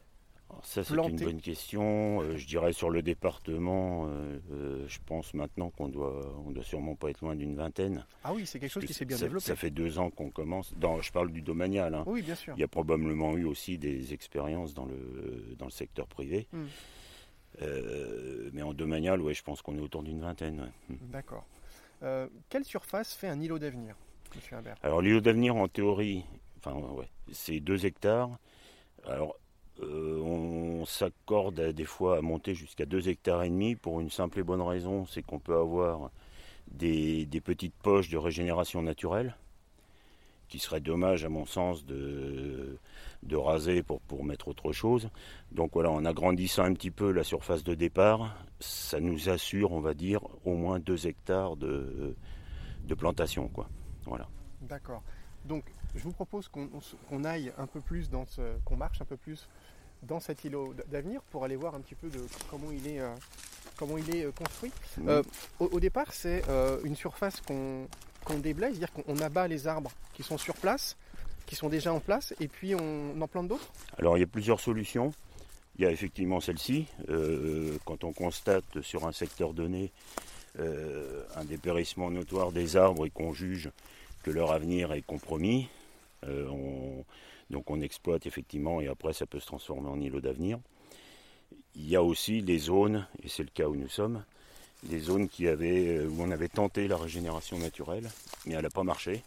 Ça, 0.63 0.83
c'est 0.83 0.93
une 0.93 1.17
bonne 1.17 1.41
question. 1.41 2.21
Euh, 2.21 2.37
je 2.37 2.45
dirais 2.47 2.73
sur 2.73 2.89
le 2.89 3.01
département, 3.01 4.07
je 4.49 4.97
pense 5.05 5.33
maintenant 5.33 5.69
qu'on 5.69 5.89
doit, 5.89 6.35
on 6.45 6.51
doit 6.51 6.63
sûrement 6.63 6.95
pas 6.95 7.09
être 7.09 7.21
loin 7.21 7.35
d'une 7.35 7.55
vingtaine. 7.55 8.05
Ah 8.23 8.33
oui, 8.33 8.45
c'est 8.45 8.59
quelque 8.59 8.71
chose 8.71 8.85
qui 8.85 8.93
s'est 8.93 9.05
bien 9.05 9.17
développé. 9.17 9.45
Ça 9.45 9.55
fait 9.55 9.69
deux 9.69 9.99
ans 9.99 10.09
qu'on 10.09 10.29
commence. 10.29 10.73
Dans, 10.77 11.01
je 11.01 11.11
parle 11.11 11.31
du 11.31 11.41
domanial. 11.41 11.93
Hein. 11.95 12.03
Oui, 12.07 12.21
bien 12.21 12.35
sûr. 12.35 12.53
Il 12.57 12.59
y 12.59 12.63
a 12.63 12.67
probablement 12.67 13.35
eu 13.37 13.45
aussi 13.45 13.77
des 13.77 14.13
expériences 14.13 14.73
dans 14.73 14.85
le, 14.85 15.55
dans 15.57 15.65
le 15.65 15.71
secteur 15.71 16.07
privé. 16.07 16.47
Hmm. 16.51 16.65
mais 18.53 18.61
en 18.61 18.73
domanial, 18.73 19.21
ouais, 19.21 19.33
je 19.33 19.43
pense 19.43 19.61
qu'on 19.61 19.77
est 19.77 19.81
autour 19.81 20.03
d'une 20.03 20.21
vingtaine. 20.21 20.71
Hmm. 20.89 20.95
D'accord. 21.11 21.45
quelle 22.49 22.65
surface 22.65 23.13
fait 23.13 23.27
un 23.27 23.39
îlot 23.41 23.59
d'avenir, 23.59 23.95
M. 24.51 24.73
Alors 24.83 25.01
l'îlot 25.01 25.21
d'avenir, 25.21 25.55
en 25.55 25.67
théorie, 25.67 26.23
enfin 26.59 26.75
ouais, 26.75 27.09
c'est 27.31 27.59
deux 27.59 27.85
hectares. 27.85 28.37
Alors 29.05 29.35
euh, 29.81 30.19
on 30.21 30.85
s'accorde 30.85 31.61
des 31.71 31.85
fois 31.85 32.17
à 32.17 32.21
monter 32.21 32.55
jusqu'à 32.55 32.85
2 32.85 33.09
hectares 33.09 33.43
et 33.43 33.49
demi 33.49 33.75
pour 33.75 33.99
une 33.99 34.09
simple 34.09 34.39
et 34.39 34.43
bonne 34.43 34.61
raison, 34.61 35.05
c'est 35.05 35.21
qu'on 35.21 35.39
peut 35.39 35.57
avoir 35.57 36.11
des, 36.71 37.27
petites 37.43 37.75
poches 37.75 38.09
de 38.09 38.17
régénération 38.17 38.81
naturelle 38.81 39.35
qui 40.49 40.59
serait 40.59 40.79
dommage 40.79 41.25
à 41.25 41.29
mon 41.29 41.45
sens 41.45 41.85
de, 41.85 42.77
de 43.23 43.35
raser 43.35 43.83
pour, 43.83 43.99
pour 44.01 44.23
mettre 44.23 44.47
autre 44.47 44.71
chose. 44.71 45.09
Donc 45.51 45.71
voilà, 45.73 45.91
en 45.91 46.05
agrandissant 46.05 46.63
un 46.63 46.73
petit 46.73 46.91
peu 46.91 47.11
la 47.11 47.23
surface 47.23 47.63
de 47.63 47.75
départ, 47.75 48.33
ça 48.59 48.99
nous 49.01 49.29
assure, 49.29 49.73
on 49.73 49.81
va 49.81 49.93
dire, 49.93 50.21
au 50.45 50.55
moins 50.55 50.79
2 50.79 51.07
hectares 51.07 51.57
de, 51.57 52.15
de 52.85 52.95
plantation. 52.95 53.49
Quoi. 53.49 53.67
Voilà. 54.05 54.27
D'accord. 54.61 55.03
Donc 55.47 55.63
je 55.95 56.03
vous 56.03 56.11
propose 56.11 56.49
qu'on 56.49 57.23
aille 57.23 57.51
un 57.57 57.67
peu 57.67 57.79
plus 57.79 58.09
dans 58.09 58.25
ce, 58.25 58.41
qu'on 58.65 58.75
marche 58.75 59.01
un 59.01 59.05
peu 59.05 59.17
plus 59.17 59.47
dans 60.03 60.19
cet 60.19 60.43
îlot 60.43 60.75
d'avenir 60.89 61.21
pour 61.31 61.43
aller 61.43 61.55
voir 61.55 61.73
un 61.73 61.79
petit 61.79 61.95
peu 61.95 62.09
de 62.09 62.19
comment 62.51 62.71
il 62.71 62.87
est, 62.87 62.99
euh, 62.99 63.13
comment 63.77 63.97
il 63.97 64.15
est 64.15 64.25
euh, 64.25 64.31
construit. 64.31 64.71
Mmh. 64.97 65.09
Euh, 65.09 65.23
au, 65.59 65.79
départ, 65.79 66.13
c'est 66.13 66.43
une 66.83 66.95
surface 66.95 67.41
qu'on 67.41 67.87
déblaye, 68.39 68.75
c'est-à-dire 68.75 68.91
qu'on 68.91 69.17
abat 69.19 69.47
les 69.47 69.67
arbres 69.67 69.91
qui 70.13 70.23
sont 70.23 70.37
sur 70.37 70.55
place, 70.55 70.97
qui 71.45 71.55
sont 71.55 71.69
déjà 71.69 71.93
en 71.93 71.99
place, 71.99 72.33
et 72.39 72.47
puis 72.47 72.75
on 72.75 73.19
en 73.19 73.27
plante 73.27 73.47
d'autres 73.47 73.71
Alors 73.97 74.17
il 74.17 74.21
y 74.21 74.23
a 74.23 74.27
plusieurs 74.27 74.59
solutions. 74.59 75.11
Il 75.79 75.83
y 75.83 75.85
a 75.85 75.91
effectivement 75.91 76.41
celle-ci. 76.41 76.87
quand 77.85 78.03
on 78.03 78.11
constate 78.11 78.81
sur 78.81 79.07
un 79.07 79.11
secteur 79.11 79.53
donné 79.53 79.91
un 80.57 81.45
dépérissement 81.45 82.09
notoire 82.09 82.51
des 82.51 82.75
arbres 82.75 83.05
et 83.05 83.11
qu'on 83.11 83.31
juge 83.31 83.69
que 84.27 84.31
leur 84.33 84.51
avenir 84.51 84.91
est 84.91 85.01
compromis, 85.01 85.69
on, 86.23 87.05
donc 87.49 87.69
on 87.71 87.79
exploite 87.79 88.25
effectivement 88.25 88.81
et 88.81 88.87
après 88.87 89.13
ça 89.13 89.25
peut 89.25 89.39
se 89.39 89.45
transformer 89.45 89.87
en 89.87 90.01
îlot 90.01 90.19
d'avenir. 90.19 90.59
Il 91.75 91.87
y 91.87 91.95
a 91.95 92.03
aussi 92.03 92.41
les 92.41 92.57
zones, 92.57 93.07
et 93.23 93.29
c'est 93.29 93.43
le 93.43 93.49
cas 93.49 93.67
où 93.67 93.75
nous 93.75 93.87
sommes, 93.87 94.23
des 94.83 94.99
zones 94.99 95.29
qui 95.29 95.47
avaient, 95.47 95.97
euh, 95.97 96.09
où 96.09 96.21
on 96.21 96.31
avait 96.31 96.49
tenté 96.49 96.87
la 96.87 96.97
régénération 96.97 97.57
naturelle, 97.57 98.09
mais 98.45 98.55
elle 98.55 98.63
n'a 98.63 98.69
pas 98.69 98.83
marché. 98.83 99.23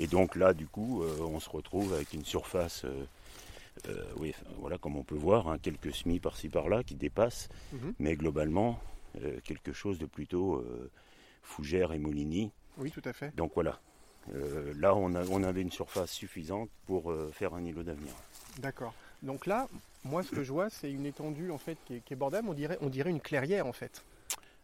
Et 0.00 0.08
donc 0.08 0.34
là, 0.34 0.54
du 0.54 0.66
coup, 0.66 1.02
euh, 1.02 1.18
on 1.20 1.38
se 1.38 1.50
retrouve 1.50 1.94
avec 1.94 2.14
une 2.14 2.24
surface, 2.24 2.84
euh, 2.84 4.04
oui, 4.16 4.34
voilà, 4.58 4.78
comme 4.78 4.96
on 4.96 5.04
peut 5.04 5.14
voir, 5.14 5.48
hein, 5.48 5.58
quelques 5.62 5.94
semis 5.94 6.18
par-ci 6.18 6.48
par-là 6.48 6.82
qui 6.82 6.94
dépassent, 6.94 7.48
mhm. 7.72 7.94
mais 7.98 8.16
globalement, 8.16 8.80
quelque 9.44 9.72
chose 9.72 10.00
de 10.00 10.06
plutôt 10.06 10.64
fougère 11.42 11.92
et 11.92 12.00
molini. 12.00 12.50
Oui, 12.78 12.90
tout 12.90 13.02
à 13.04 13.12
fait. 13.12 13.34
Donc 13.36 13.52
voilà, 13.54 13.80
euh, 14.34 14.72
là, 14.78 14.94
on, 14.94 15.42
avait 15.42 15.62
une 15.62 15.70
surface 15.70 16.10
suffisante 16.10 16.70
pour 16.86 17.10
euh, 17.10 17.30
faire 17.32 17.54
un 17.54 17.64
îlot 17.64 17.82
d'avenir. 17.82 18.12
D'accord. 18.58 18.94
Donc 19.22 19.46
là, 19.46 19.68
moi, 20.04 20.22
ce 20.22 20.30
que 20.30 20.42
je 20.42 20.52
vois, 20.52 20.70
c'est 20.70 20.90
une 20.90 21.06
étendue 21.06 21.50
en 21.50 21.58
fait 21.58 21.78
qui 21.84 21.96
est, 21.96 22.00
qui 22.00 22.14
bordable. 22.14 22.48
On 22.48 22.54
dirait, 22.54 22.78
on 22.80 22.88
dirait 22.88 23.10
une 23.10 23.20
clairière 23.20 23.66
en 23.66 23.72
fait. 23.72 24.04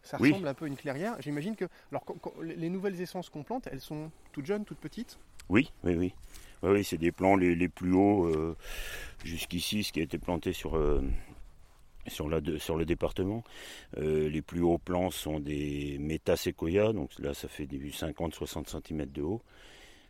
Ça 0.03 0.17
ressemble 0.17 0.47
un 0.47 0.53
peu 0.55 0.65
à 0.65 0.67
une 0.67 0.77
clairière. 0.77 1.15
J'imagine 1.19 1.55
que, 1.55 1.65
alors, 1.91 2.03
les 2.41 2.69
nouvelles 2.69 2.99
essences 2.99 3.29
qu'on 3.29 3.43
plante, 3.43 3.67
elles 3.71 3.81
sont 3.81 4.09
toutes 4.31 4.47
jeunes, 4.47 4.65
toutes 4.65 4.79
petites? 4.79 5.19
Oui, 5.49 5.71
oui, 5.83 5.95
oui. 5.95 6.13
Oui, 6.63 6.83
c'est 6.83 6.97
des 6.97 7.11
plants 7.11 7.35
les, 7.35 7.67
plus 7.67 7.93
hauts 7.93 8.25
euh, 8.25 8.55
jusqu'ici, 9.23 9.83
ce 9.83 9.91
qui 9.91 9.99
a 9.99 10.03
été 10.03 10.17
planté 10.17 10.53
sur 10.53 10.75
sur, 12.07 12.29
la, 12.29 12.39
sur 12.57 12.75
le 12.75 12.85
département. 12.85 13.43
Euh, 13.97 14.29
les 14.29 14.41
plus 14.41 14.61
hauts 14.61 14.77
plants 14.77 15.11
sont 15.11 15.39
des 15.39 15.97
métaséquoias, 15.99 16.93
donc 16.93 17.11
là 17.19 17.33
ça 17.33 17.47
fait 17.47 17.65
50-60 17.65 18.81
cm 18.81 19.05
de 19.05 19.21
haut. 19.21 19.41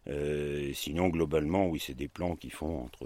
Euh, 0.07 0.71
sinon, 0.73 1.09
globalement, 1.09 1.67
oui, 1.67 1.79
c'est 1.79 1.93
des 1.93 2.07
plants 2.07 2.35
qui 2.35 2.49
font 2.49 2.85
entre, 2.85 3.05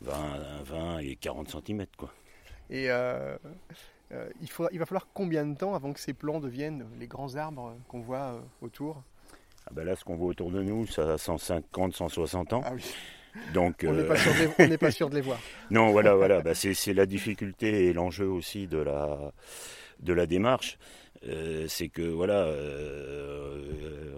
20, 0.00 0.62
20 0.64 0.98
et 0.98 1.16
40 1.16 1.48
cm. 1.48 1.86
Quoi. 1.96 2.12
Et 2.68 2.90
euh, 2.90 3.36
euh, 4.12 4.28
il, 4.40 4.78
va 4.78 4.86
falloir 4.86 5.08
combien 5.12 5.44
de 5.44 5.56
temps 5.56 5.74
avant 5.74 5.92
que 5.92 6.00
ces 6.00 6.14
plants 6.14 6.40
deviennent 6.40 6.86
les 6.98 7.06
grands 7.06 7.34
arbres 7.36 7.76
qu'on 7.88 8.00
voit 8.00 8.34
euh, 8.34 8.40
autour? 8.62 9.02
Ah 9.66 9.70
ben 9.72 9.84
là, 9.84 9.94
ce 9.96 10.04
qu'on 10.04 10.16
voit 10.16 10.28
autour 10.28 10.50
de 10.50 10.62
nous, 10.62 10.86
ça 10.86 11.14
a 11.14 11.18
150, 11.18 11.94
160 11.94 12.52
ans. 12.54 12.62
Ah 12.64 12.72
oui, 12.74 12.84
Donc, 13.54 13.84
on 13.86 13.92
n'est 13.92 14.02
euh, 14.02 14.08
pas, 14.08 14.16
sûr 14.16 14.32
de 14.34 14.38
les- 14.38 14.64
on 14.64 14.68
n'est 14.68 14.78
pas 14.78 14.90
sûr 14.98 15.10
de 15.10 15.14
les 15.14 15.20
voir. 15.20 15.38
Non, 15.70 15.90
voilà, 15.92 16.14
voilà. 16.14 16.40
Bah, 16.42 16.54
c'est, 16.54 16.92
la 16.94 17.06
difficulté 17.06 17.86
et 17.86 17.92
l'enjeu 17.92 18.26
aussi 18.26 18.66
de 18.66 18.78
la, 18.78 19.32
de 20.00 20.12
la 20.12 20.26
démarche. 20.26 20.78
Euh, 21.28 21.66
c'est 21.68 21.88
que, 21.88 22.02
voilà, 22.02 22.44
euh, 22.44 24.12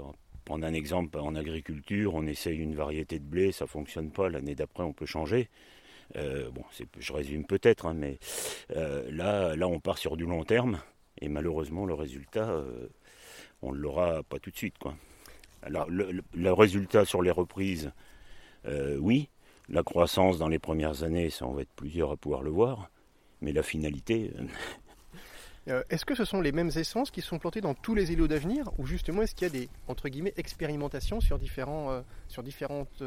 prendre 0.45 0.67
un 0.67 0.73
exemple 0.75 1.19
en 1.19 1.35
agriculture, 1.35 2.15
on 2.15 2.27
essaye 2.27 2.59
une 2.59 2.75
variété 2.75 3.19
de 3.19 3.25
blé, 3.25 3.53
ça 3.53 3.67
fonctionne 3.67 4.11
pas. 4.11 4.29
L'année 4.29 4.55
d'après, 4.55 4.83
on 4.85 4.93
peut 4.93 5.07
changer. 5.07 5.49
Euh, 6.17 6.51
bon, 6.51 6.63
je 6.99 7.13
résume 7.13 7.47
peut-être, 7.47 7.87
hein, 7.87 7.95
mais 7.95 8.19
euh, 8.77 9.05
là, 9.11 9.57
là, 9.57 9.67
on 9.67 9.81
part 9.81 9.99
sur 9.99 10.17
du 10.17 10.27
long 10.27 10.45
terme 10.45 10.79
et 11.21 11.29
malheureusement, 11.29 11.87
le 11.87 11.95
résultat, 11.95 12.51
euh, 12.51 12.89
on 13.63 13.73
ne 13.73 13.79
l'aura 13.79 14.23
pas 14.25 14.39
tout 14.39 14.51
de 14.51 14.57
suite, 14.57 14.77
quoi. 14.79 14.95
Alors, 15.63 15.89
le, 15.89 16.11
le- 16.13 16.25
le 16.35 16.53
résultat 16.53 17.05
sur 17.05 17.23
les 17.23 17.31
reprises, 17.31 17.93
euh, 18.67 18.97
oui, 18.99 19.29
la 19.69 19.83
croissance 19.83 20.39
dans 20.39 20.49
les 20.49 20.59
premières 20.59 21.03
années, 21.03 21.31
ça 21.31 21.47
on 21.47 21.53
va 21.53 21.63
être 21.63 21.73
plusieurs 21.75 22.11
à 22.11 22.17
pouvoir 22.17 22.43
le 22.43 22.51
voir, 22.51 22.91
mais 23.41 23.53
la 23.53 23.63
finalité, 23.63 24.33
euh, 24.39 24.45
Euh, 25.69 25.85
est-ce 25.91 26.05
que 26.05 26.17
ce 26.17 26.25
sont 26.25 26.41
les 26.41 26.51
mêmes 26.51 26.73
essences 26.75 27.13
qui 27.13 27.21
sont 27.21 27.39
plantées 27.39 27.61
dans 27.61 27.75
tous 27.75 27.95
les 27.95 28.11
îlots 28.11 28.27
d'avenir 28.27 28.69
ou 28.79 28.85
justement 28.85 29.23
est-ce 29.23 29.33
qu'il 29.33 29.47
y 29.47 29.49
a 29.49 29.53
des 29.53 29.69
entre 29.87 30.09
guillemets 30.09 30.35
expérimentations 30.37 31.21
sur 31.21 31.39
différents 31.39 31.93
euh, 31.93 32.01
sur 32.27 32.43
différentes 32.43 33.01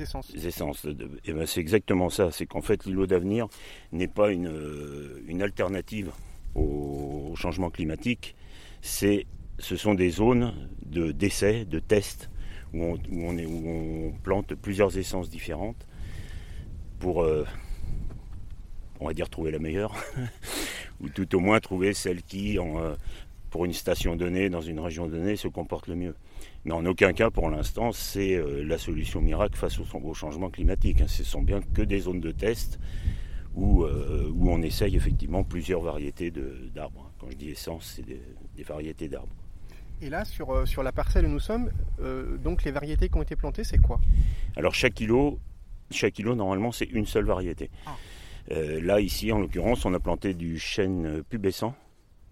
essences? 0.00 0.32
Les 0.32 0.46
essences, 0.46 0.86
eh 1.26 1.32
ben, 1.34 1.44
c'est 1.44 1.60
exactement 1.60 2.08
ça, 2.08 2.30
c'est 2.30 2.46
qu'en 2.46 2.62
fait 2.62 2.86
l'îlot 2.86 3.06
d'avenir 3.06 3.46
n'est 3.92 4.08
pas 4.08 4.32
une, 4.32 5.20
une 5.26 5.42
alternative 5.42 6.12
au, 6.54 7.28
au 7.30 7.36
changement 7.36 7.68
climatique, 7.68 8.34
c'est, 8.80 9.26
ce 9.58 9.76
sont 9.76 9.92
des 9.92 10.08
zones 10.08 10.54
de 10.86 11.12
d'essai, 11.12 11.66
de 11.66 11.78
tests, 11.78 12.30
où 12.80 12.98
on, 13.10 14.12
plante 14.22 14.54
plusieurs 14.54 14.96
essences 14.98 15.28
différentes 15.28 15.86
pour, 16.98 17.22
euh, 17.22 17.44
on 19.00 19.06
va 19.06 19.14
dire, 19.14 19.28
trouver 19.28 19.50
la 19.50 19.58
meilleure, 19.58 19.94
ou 21.00 21.08
tout 21.08 21.34
au 21.34 21.40
moins 21.40 21.60
trouver 21.60 21.94
celle 21.94 22.22
qui, 22.22 22.58
euh, 22.58 22.94
pour 23.50 23.64
une 23.64 23.72
station 23.72 24.16
donnée, 24.16 24.48
dans 24.48 24.60
une 24.60 24.80
région 24.80 25.06
donnée, 25.06 25.36
se 25.36 25.48
comporte 25.48 25.88
le 25.88 25.96
mieux. 25.96 26.14
Mais 26.64 26.72
en 26.72 26.84
aucun 26.86 27.12
cas, 27.12 27.30
pour 27.30 27.48
l'instant, 27.50 27.92
c'est 27.92 28.34
euh, 28.34 28.64
la 28.64 28.78
solution 28.78 29.20
miracle 29.20 29.56
face 29.56 29.78
au, 29.78 30.14
changement 30.14 30.50
climatique. 30.50 31.00
hein. 31.00 31.08
Ce 31.08 31.24
sont 31.24 31.42
bien 31.42 31.60
que 31.60 31.82
des 31.82 32.00
zones 32.00 32.20
de 32.20 32.32
test 32.32 32.78
où, 33.54 33.86
on 33.86 34.60
essaye 34.60 34.96
effectivement 34.96 35.42
plusieurs 35.42 35.80
variétés 35.80 36.30
d'arbres. 36.74 37.10
Quand 37.18 37.30
je 37.30 37.36
dis 37.36 37.48
essence, 37.48 37.94
c'est 37.96 38.04
des 38.04 38.62
variétés 38.62 39.08
d'arbres. 39.08 39.34
Et 40.02 40.10
là 40.10 40.24
sur 40.24 40.50
euh, 40.50 40.66
sur 40.66 40.82
la 40.82 40.92
parcelle 40.92 41.26
où 41.26 41.30
nous 41.30 41.40
sommes, 41.40 41.70
euh, 42.00 42.36
donc 42.36 42.64
les 42.64 42.70
variétés 42.70 43.08
qui 43.08 43.16
ont 43.16 43.22
été 43.22 43.36
plantées, 43.36 43.64
c'est 43.64 43.78
quoi? 43.78 43.98
Alors 44.56 44.74
chaque 44.74 45.00
îlot, 45.00 45.38
chaque 45.90 46.18
îlot 46.18 46.34
normalement, 46.34 46.72
c'est 46.72 46.84
une 46.84 47.06
seule 47.06 47.24
variété. 47.24 47.70
Ah. 47.86 47.96
Euh, 48.52 48.80
là, 48.80 49.00
ici, 49.00 49.32
en 49.32 49.38
l'occurrence, 49.38 49.84
on 49.84 49.94
a 49.94 49.98
planté 49.98 50.34
du 50.34 50.58
chêne 50.58 51.22
pubescent, 51.24 51.74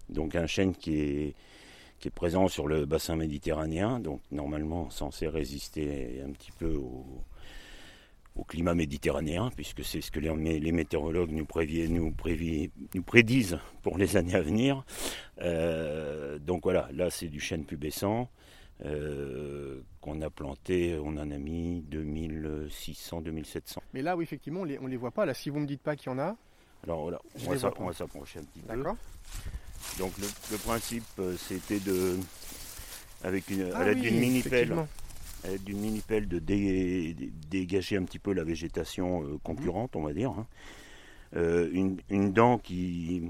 donc 0.09 0.37
un 0.37 0.47
chêne 0.47 0.75
qui 0.75 1.00
est, 1.00 1.35
qui 1.99 2.09
est 2.09 2.12
présent 2.12 2.49
sur 2.49 2.68
le 2.68 2.87
bassin 2.87 3.16
méditerranéen, 3.16 3.99
donc 3.99 4.21
normalement 4.30 4.90
censé 4.90 5.26
résister 5.26 6.23
un 6.25 6.30
petit 6.30 6.52
peu 6.52 6.75
au, 6.75 7.04
au 8.37 8.45
climat 8.45 8.75
méditerranéen, 8.75 9.50
puisque 9.55 9.85
c'est 9.85 10.00
ce 10.00 10.11
que 10.11 10.19
les, 10.21 10.29
mé- 10.31 10.59
les 10.61 10.73
météorologues 10.73 11.31
nous, 11.31 11.45
prévi- 11.45 11.88
nous, 11.88 12.11
prévi- 12.11 12.71
nous 12.95 13.03
prédisent 13.03 13.59
pour 13.83 13.97
les 13.99 14.17
années 14.17 14.35
à 14.35 14.41
venir. 14.43 14.85
Euh, 15.41 16.38
donc 16.38 16.64
voilà, 16.64 16.88
là 16.93 17.11
c'est 17.11 17.29
du 17.29 17.41
chêne 17.41 17.64
pubescent. 17.64 18.29
euh, 18.85 19.81
qu'on 20.00 20.21
a 20.21 20.29
planté, 20.31 20.99
on 21.00 21.11
en 21.17 21.31
a 21.31 21.38
mis 21.38 21.83
2600, 21.88 23.21
2700. 23.23 23.81
Mais 23.95 24.03
là, 24.03 24.17
oui, 24.17 24.25
effectivement, 24.25 24.62
on 24.62 24.64
les, 24.64 24.79
on 24.81 24.88
les 24.88 24.97
voit 24.97 25.12
pas. 25.12 25.25
Là, 25.25 25.33
si 25.33 25.49
vous 25.49 25.61
me 25.61 25.67
dites 25.67 25.81
pas 25.81 25.95
qu'il 25.95 26.11
y 26.11 26.14
en 26.14 26.19
a, 26.19 26.37
Alors 26.83 27.03
voilà, 27.03 27.21
on 27.47 27.50
va 27.87 27.93
s'approcher 27.93 28.41
un 28.41 28.43
petit 28.43 28.61
peu. 28.61 28.67
d'accord 28.76 28.97
Donc 30.00 30.12
le, 30.19 30.26
le 30.50 30.59
principe, 30.59 31.05
euh, 31.21 31.37
c'était 31.38 31.79
de, 31.79 32.17
avec 33.23 33.49
une, 33.49 33.71
Ah 33.73 33.79
à 33.79 33.85
l'aide 33.85 33.99
oui, 33.99 34.11
d'une 34.11 34.19
mini 34.19 34.43
l'aide 35.48 35.64
d'une 35.64 35.78
mini 35.78 36.00
pelle 36.00 36.28
de 36.28 36.38
dé- 36.38 37.14
dé- 37.14 37.32
dégager 37.50 37.96
un 37.96 38.04
petit 38.04 38.18
peu 38.18 38.32
la 38.32 38.44
végétation 38.44 39.22
euh, 39.24 39.38
concurrente, 39.42 39.96
on 39.96 40.02
va 40.02 40.12
dire. 40.12 40.30
hein. 40.30 40.46
Euh, 41.36 41.68
une, 41.72 41.98
une 42.10 42.32
dent 42.32 42.58
qui, 42.58 43.22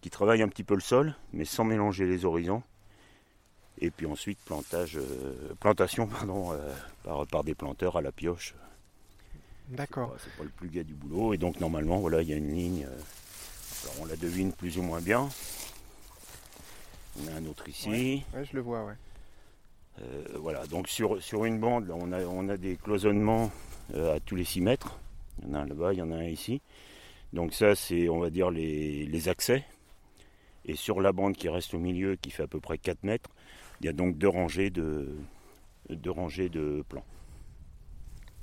qui 0.00 0.10
travaille 0.10 0.42
un 0.42 0.48
petit 0.48 0.64
peu 0.64 0.74
le 0.74 0.80
sol, 0.80 1.14
mais 1.32 1.44
sans 1.44 1.64
mélanger 1.64 2.04
les 2.06 2.24
horizons. 2.24 2.62
Et 3.78 3.90
puis 3.90 4.06
ensuite 4.06 4.38
plantage, 4.44 4.96
euh, 4.96 5.54
plantation 5.60 6.06
pardon, 6.08 6.52
euh, 6.52 6.74
par, 7.04 7.26
par 7.26 7.44
des 7.44 7.54
planteurs 7.54 7.96
à 7.96 8.02
la 8.02 8.12
pioche. 8.12 8.54
D'accord. 9.68 10.14
C'est 10.22 10.32
pas, 10.36 10.42
le 10.44 10.50
plus 10.50 10.68
gai 10.68 10.84
du 10.84 10.94
boulot. 10.94 11.32
Et 11.32 11.38
donc 11.38 11.60
normalement, 11.60 11.98
voilà, 12.00 12.22
il 12.22 12.28
y 12.28 12.32
a 12.32 12.36
une 12.36 12.52
ligne. 12.54 12.84
euh, 12.84 13.00
alors 13.84 13.94
on 14.02 14.04
la 14.06 14.16
devine 14.16 14.52
plus 14.52 14.78
ou 14.78 14.82
moins 14.82 15.00
bien. 15.00 15.28
On 17.20 17.28
a 17.28 17.36
un 17.36 17.46
autre 17.46 17.68
ici. 17.68 18.24
Ouais, 18.34 18.44
je 18.44 18.54
le 18.56 18.62
vois, 18.62 18.84
ouais. 18.84 18.94
Euh, 20.00 20.24
voilà, 20.36 20.66
donc 20.66 20.88
sur, 20.88 21.22
sur 21.22 21.44
une 21.44 21.58
bande, 21.58 21.88
là, 21.88 21.94
on, 21.96 22.12
a, 22.12 22.24
on 22.24 22.48
a 22.48 22.56
des 22.56 22.76
cloisonnements 22.76 23.50
euh, 23.94 24.16
à 24.16 24.20
tous 24.20 24.36
les 24.36 24.44
6 24.44 24.60
mètres. 24.62 24.98
Il 25.42 25.48
y 25.48 25.50
en 25.50 25.54
a 25.54 25.58
un 25.60 25.66
là-bas, 25.66 25.92
il 25.92 25.98
y 25.98 26.02
en 26.02 26.10
a 26.10 26.16
un 26.16 26.24
ici. 26.24 26.60
Donc 27.32 27.52
ça, 27.54 27.74
c'est, 27.74 28.08
on 28.08 28.18
va 28.18 28.30
dire, 28.30 28.50
les, 28.50 29.06
les 29.06 29.28
accès. 29.28 29.64
Et 30.64 30.76
sur 30.76 31.00
la 31.00 31.12
bande 31.12 31.36
qui 31.36 31.48
reste 31.48 31.74
au 31.74 31.78
milieu, 31.78 32.16
qui 32.16 32.30
fait 32.30 32.44
à 32.44 32.46
peu 32.46 32.60
près 32.60 32.78
4 32.78 33.02
mètres, 33.04 33.30
il 33.80 33.86
y 33.86 33.88
a 33.88 33.92
donc 33.92 34.16
deux 34.16 34.28
rangées 34.28 34.70
de, 34.70 35.14
deux 35.90 36.10
rangées 36.10 36.48
de 36.48 36.84
plants. 36.88 37.04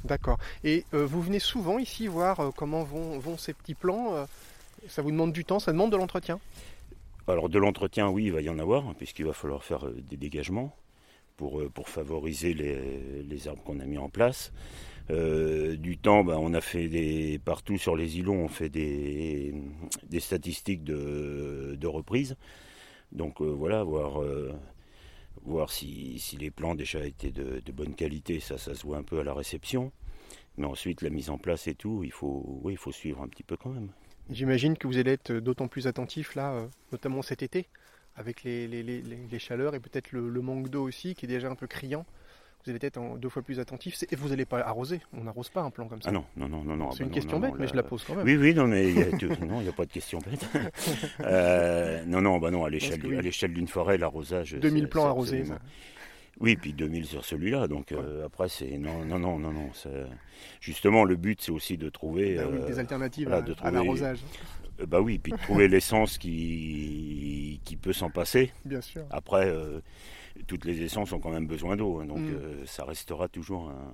D'accord. 0.03 0.37
Et 0.63 0.85
euh, 0.93 1.05
vous 1.05 1.21
venez 1.21 1.39
souvent 1.39 1.77
ici 1.77 2.07
voir 2.07 2.51
comment 2.55 2.83
vont, 2.83 3.19
vont 3.19 3.37
ces 3.37 3.53
petits 3.53 3.75
plants 3.75 4.15
euh, 4.15 4.25
Ça 4.87 5.01
vous 5.01 5.11
demande 5.11 5.33
du 5.33 5.45
temps, 5.45 5.59
ça 5.59 5.71
demande 5.71 5.91
de 5.91 5.97
l'entretien? 5.97 6.39
Alors 7.27 7.49
de 7.49 7.59
l'entretien, 7.59 8.09
oui, 8.09 8.25
il 8.25 8.31
va 8.31 8.41
y 8.41 8.49
en 8.49 8.59
avoir, 8.59 8.95
puisqu'il 8.95 9.25
va 9.25 9.33
falloir 9.33 9.63
faire 9.63 9.89
des 9.91 10.17
dégagements 10.17 10.75
pour, 11.39 11.61
euh, 11.61 11.69
pour 11.69 11.87
favoriser 11.87 12.53
les, 12.53 13.47
arbres 13.47 13.63
qu'on 13.63 13.79
a 13.79 13.85
mis 13.85 13.97
en 13.97 14.09
place. 14.09 14.51
Euh, 15.09 15.77
du 15.77 15.97
temps, 15.97 16.25
ben, 16.25 16.35
on 16.37 16.53
a 16.53 16.59
fait 16.59 16.89
des 16.89 17.39
partout 17.39 17.77
sur 17.77 17.95
les 17.95 18.19
îlots, 18.19 18.33
on 18.33 18.49
fait 18.49 18.67
des, 18.67 19.53
des 20.03 20.19
statistiques 20.19 20.83
de, 20.83 21.77
de 21.79 21.87
reprise. 21.87 22.35
Donc 23.13 23.41
euh, 23.41 23.45
voilà, 23.45 23.83
voir, 23.83 24.21
voir 25.45 25.71
si, 25.71 26.19
si 26.19 26.35
les 26.35 26.51
plants 26.51 26.75
déjà 26.75 27.05
étaient 27.05 27.31
de, 27.31 27.71
bonne 27.71 27.95
qualité, 27.95 28.41
ça, 28.41 28.57
ça 28.57 28.75
se 28.75 28.83
voit 28.83 28.97
un 28.97 29.03
peu 29.03 29.19
à 29.19 29.23
la 29.23 29.33
réception. 29.33 29.93
Mais 30.57 30.65
ensuite, 30.65 31.01
la 31.01 31.09
mise 31.09 31.29
en 31.29 31.37
place 31.37 31.67
et 31.67 31.73
tout, 31.73 32.01
il 32.03 32.11
faut, 32.11 32.59
oui, 32.63 32.73
il 32.73 32.77
faut 32.77 32.91
suivre 32.91 33.21
un 33.21 33.29
petit 33.29 33.43
peu 33.43 33.55
quand 33.55 33.69
même. 33.69 33.91
J'imagine 34.29 34.77
que 34.77 34.87
vous 34.87 34.97
allez 34.97 35.11
être 35.11 35.31
d'autant 35.31 35.69
plus 35.69 35.87
attentif 35.87 36.35
là, 36.35 36.67
notamment 36.91 37.21
cet 37.21 37.43
été, 37.43 37.69
avec 38.19 38.43
les, 38.43 38.67
les- 38.67 38.83
les- 38.83 39.39
chaleurs 39.39 39.73
et 39.73 39.79
peut-être 39.79 40.11
le, 40.11 40.29
le 40.29 40.41
manque 40.41 40.69
d'eau 40.69 40.83
aussi 40.87 41.15
qui 41.15 41.25
est 41.25 41.29
déjà 41.29 41.49
un 41.49 41.55
peu 41.55 41.65
criant. 41.67 42.05
Vous 42.65 42.69
allez 42.71 42.79
être 42.85 42.99
deux 43.17 43.29
fois 43.29 43.41
plus 43.41 43.57
attentif. 43.61 43.95
Et 44.11 44.15
vous 44.17 44.29
n'allez 44.29 44.43
pas 44.45 44.59
arroser, 44.59 44.99
on 45.17 45.23
n'arrose 45.23 45.47
pas 45.47 45.61
un 45.61 45.69
plan 45.69 45.87
comme 45.87 46.01
ça. 46.01 46.09
Ah 46.09 46.11
non, 46.13 46.25
non, 46.35 46.49
non, 46.49 46.61
non, 46.65 46.75
non. 46.75 46.91
C'est 46.91 47.03
ah 47.03 47.05
une 47.05 47.09
bah 47.09 47.15
non, 47.15 47.21
question 47.21 47.37
non, 47.37 47.41
bête, 47.47 47.51
non, 47.53 47.57
mais 47.61 47.67
je 47.69 47.75
la 47.75 47.83
pose 47.83 48.03
quand 48.03 48.15
même. 48.15 48.25
Oui, 48.25 48.35
oui, 48.35 48.53
non, 48.53 48.67
mais 48.67 48.89
il 48.89 48.99
y 48.99 49.01
a, 49.01 49.17
tout- 49.17 49.45
non, 49.45 49.61
il 49.61 49.63
n'y 49.63 49.69
a 49.69 49.73
pas 49.73 49.85
de 49.85 49.91
question 49.91 50.19
bête. 50.19 50.45
Euh, 51.21 52.03
non, 52.05 52.21
non, 52.21 52.37
bah 52.37 52.51
non, 52.51 52.65
à 52.65 52.69
l'échelle, 52.69 52.97
que 52.99 53.07
du- 53.07 53.13
oui. 53.13 53.17
à 53.17 53.21
l'échelle 53.21 53.53
d'une 53.53 53.67
forêt, 53.67 53.97
l'arrosage. 53.97 54.55
2000 54.55 54.83
c'est- 54.83 54.87
plants 54.89 55.03
c'est 55.03 55.07
arrosés. 55.07 55.37
absolument-. 55.39 55.59
Oui, 56.41 56.55
puis 56.55 56.73
2000 56.73 57.05
sur 57.05 57.25
celui-là. 57.25 57.67
Donc 57.67 57.91
euh, 57.91 58.25
après, 58.25 58.47
c'est 58.49 58.77
non, 58.77 59.03
non, 59.05 59.19
non, 59.19 59.37
non, 59.39 59.69
Justement, 60.61 61.03
le 61.03 61.15
but, 61.15 61.41
c'est 61.41 61.51
aussi 61.51 61.77
de 61.77 61.89
trouver. 61.89 62.35
Bah 62.35 62.43
oui, 62.49 62.59
euh, 62.61 62.67
des 62.67 62.79
alternatives 62.79 63.27
voilà, 63.27 63.43
à- 63.43 63.45
de 63.45 63.51
à, 63.51 63.55
trouver- 63.55 63.71
l'arrosage, 63.73 64.19
euh, 64.79 64.85
bah 64.85 65.01
oui, 65.01 65.19
puis 65.19 65.33
de 65.33 65.37
trouver 65.37 65.67
l'essence 65.67 66.17
qui 66.17 67.59
qui 67.65 67.75
peut 67.75 67.93
s'en 67.93 68.09
passer. 68.09 68.51
bien 68.65 68.81
sûr. 68.81 69.05
Après, 69.09 69.53
toutes 70.47 70.63
les 70.65 70.81
essences 70.81 71.11
ont 71.11 71.19
quand 71.19 71.31
même 71.31 71.47
besoin 71.47 71.75
d'eau, 71.75 71.99
hein, 71.99 72.05
donc 72.05 72.19
Mm. 72.21 72.65
ça 72.65 72.85
restera 72.85 73.27
toujours 73.27 73.69
un, 73.69 73.93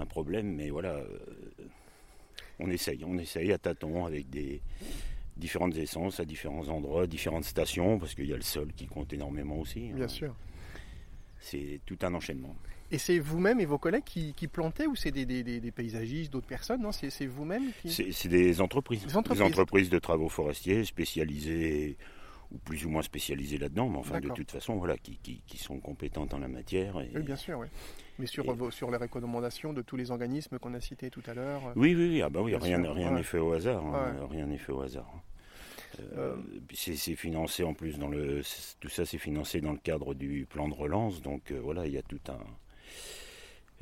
un 0.00 0.06
problème. 0.06 0.54
Mais 0.54 0.68
voilà, 0.70 1.00
on 2.58 2.70
essaye, 2.70 3.02
on 3.06 3.16
essaye 3.18 3.52
à 3.52 3.58
tâtons 3.58 4.04
avec 4.04 4.28
des 4.28 4.60
différentes 5.36 5.76
essences 5.76 6.20
à 6.20 6.24
différents 6.24 6.68
endroits, 6.68 7.06
différentes 7.06 7.44
stations, 7.44 7.98
parce 7.98 8.14
qu'il 8.14 8.26
y 8.26 8.32
a 8.32 8.36
le 8.36 8.42
sol 8.42 8.68
qui 8.76 8.86
compte 8.86 9.12
énormément 9.14 9.56
aussi. 9.58 9.90
Bien 9.92 10.04
hein. 10.04 10.08
sûr. 10.08 10.34
C'est 11.44 11.80
tout 11.84 11.98
un 12.02 12.14
enchaînement. 12.14 12.54
Et 12.90 12.98
c'est 12.98 13.18
vous-même 13.18 13.60
et 13.60 13.64
vos 13.66 13.78
collègues 13.78 14.04
qui, 14.04 14.32
qui 14.34 14.46
plantez 14.48 14.86
ou 14.86 14.94
c'est 14.96 15.10
des, 15.10 15.26
des- 15.26 15.42
des- 15.42 15.60
des 15.60 15.70
paysagistes, 15.70 16.32
d'autres 16.32 16.46
personnes 16.46 16.80
Non, 16.82 16.92
c'est 16.92 17.26
vous-même 17.26 17.64
qui. 17.82 17.90
C'est 17.90 18.12
c'est 18.12 18.28
des 18.28 18.60
entreprises, 18.60 19.04
Des 19.06 19.16
entreprises. 19.42 19.90
de 19.90 19.98
travaux 19.98 20.28
forestiers 20.28 20.84
spécialisées 20.84 21.96
ou 22.52 22.58
plus 22.58 22.84
ou 22.86 22.88
moins 22.90 23.02
spécialisées 23.02 23.58
là-dedans, 23.58 23.88
mais 23.88 23.98
enfin 23.98 24.20
de 24.20 24.28
toute 24.28 24.50
façon, 24.50 24.76
voilà, 24.76 24.96
qui, 24.96 25.16
qui- 25.22 25.42
qui 25.46 25.58
sont 25.58 25.80
compétentes 25.80 26.34
en 26.34 26.38
la 26.38 26.46
matière. 26.48 27.00
et- 27.00 27.10
Oui, 27.14 27.22
bien 27.22 27.36
sûr, 27.36 27.58
oui. 27.58 27.66
Mais 28.18 28.26
sur, 28.26 28.44
et- 28.44 28.52
vos- 28.54 28.70
sur 28.70 28.90
les 28.90 28.96
recommandations 28.98 29.72
de 29.72 29.82
tous 29.82 29.96
les 29.96 30.10
organismes 30.10 30.58
qu'on 30.58 30.74
a 30.74 30.80
cités 30.80 31.10
tout 31.10 31.22
à 31.26 31.34
l'heure. 31.34 31.66
euh, 31.68 31.72
Oui, 31.76 31.94
oui, 31.96 32.08
oui, 32.10 32.22
ah 32.22 32.28
bah 32.30 32.40
oui, 32.42 32.54
rien 32.54 32.82
sûr, 32.82 32.94
rien 32.94 33.08
ouais. 33.10 33.16
n'est 33.16 33.22
fait 33.24 33.38
au 33.38 33.52
hasard. 33.52 33.84
hein. 33.84 34.26
Rien 34.30 34.46
n'est 34.46 34.58
fait 34.58 34.72
au 34.72 34.82
hasard. 34.82 35.10
Euh, 36.16 36.36
c'est 36.72 36.96
financé 37.14 37.62
en 37.62 37.74
plus 37.74 37.98
dans 37.98 38.08
le 38.08 38.42
tout 38.80 38.88
ça 38.88 39.04
c'est 39.04 39.18
financé 39.18 39.60
dans 39.60 39.72
le 39.72 39.78
cadre 39.78 40.14
du 40.14 40.46
plan 40.48 40.68
de 40.68 40.74
relance 40.74 41.22
donc 41.22 41.50
euh, 41.50 41.60
voilà 41.62 41.86
il 41.86 41.92
y 41.92 41.98
a 41.98 42.02
tout 42.02 42.20
un 42.28 42.38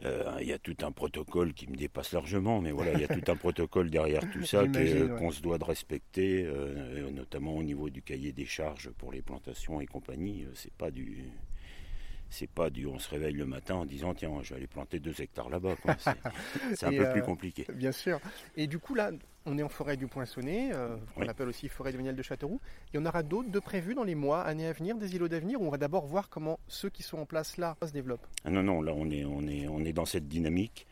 euh, 0.04 0.36
il 0.40 0.48
y 0.48 0.52
a 0.52 0.58
tout 0.58 0.76
un 0.82 0.90
protocole 0.90 1.52
qui 1.52 1.68
me 1.68 1.76
dépasse 1.76 2.12
largement 2.12 2.60
mais 2.60 2.72
voilà 2.72 2.92
il 2.94 3.00
y 3.00 3.04
a 3.04 3.08
tout 3.08 3.30
un 3.30 3.36
protocole 3.46 3.90
derrière 3.90 4.22
tout 4.32 4.44
ça 4.44 4.64
ouais. 4.64 5.08
qu'on 5.18 5.30
se 5.30 5.40
doit 5.42 5.58
de 5.58 5.64
respecter 5.64 6.48
notamment 7.12 7.56
au 7.56 7.62
niveau 7.62 7.88
du 7.88 8.02
cahier 8.02 8.32
des 8.32 8.46
charges 8.46 8.90
pour 8.90 9.12
les 9.12 9.22
plantations 9.22 9.80
et 9.80 9.86
compagnie 9.86 10.46
c'est 10.54 10.72
pas 10.72 10.90
du 10.90 11.24
c'est 12.30 12.50
pas 12.50 12.70
du 12.70 12.86
on 12.86 12.98
se 12.98 13.10
réveille 13.10 13.34
le 13.34 13.44
matin 13.46 13.76
en 13.76 13.84
disant 13.84 14.14
tiens 14.14 14.30
je 14.42 14.50
vais 14.50 14.56
aller 14.56 14.66
planter 14.66 14.98
deux 14.98 15.20
hectares 15.20 15.50
là-bas 15.50 15.76
c'est 16.74 16.86
un 16.86 16.90
peu 16.90 17.06
euh, 17.06 17.12
plus 17.12 17.22
compliqué 17.22 17.66
Bien 17.74 17.92
sûr. 17.92 18.20
Et 18.56 18.66
du 18.66 18.78
coup, 18.78 18.94
là, 18.94 19.10
on 19.46 19.58
est 19.58 19.62
en 19.62 19.68
forêt 19.68 19.96
du 19.96 20.06
Poinçonnet, 20.06 20.70
euh, 20.72 20.96
qu'on 21.14 21.22
Oui. 21.22 21.28
appelle 21.28 21.48
aussi 21.48 21.68
forêt 21.68 21.92
de 21.92 21.96
Vignal 21.98 22.14
de 22.14 22.22
Châteauroux. 22.22 22.60
Il 22.92 22.96
y 22.96 23.00
en 23.02 23.06
aura 23.06 23.22
d'autres 23.22 23.50
de 23.50 23.58
prévus 23.58 23.94
dans 23.94 24.04
les 24.04 24.14
mois, 24.14 24.42
années 24.42 24.66
à 24.66 24.72
venir, 24.72 24.96
des 24.96 25.14
îlots 25.14 25.28
d'avenir, 25.28 25.60
où 25.60 25.66
on 25.66 25.70
va 25.70 25.78
d'abord 25.78 26.06
voir 26.06 26.28
comment 26.28 26.60
ceux 26.68 26.90
qui 26.90 27.02
sont 27.02 27.18
en 27.18 27.26
place 27.26 27.56
là 27.56 27.76
se 27.84 27.92
développent. 27.92 28.26
Ah 28.44 28.50
non, 28.50 28.62
non, 28.62 28.82
là 28.82 28.92
on 28.94 29.10
est, 29.10 29.24
on 29.24 29.46
est, 29.48 29.66
on 29.68 29.84
est 29.84 29.92
dans 29.92 30.04
cette 30.04 30.28
dynamique. 30.28 30.86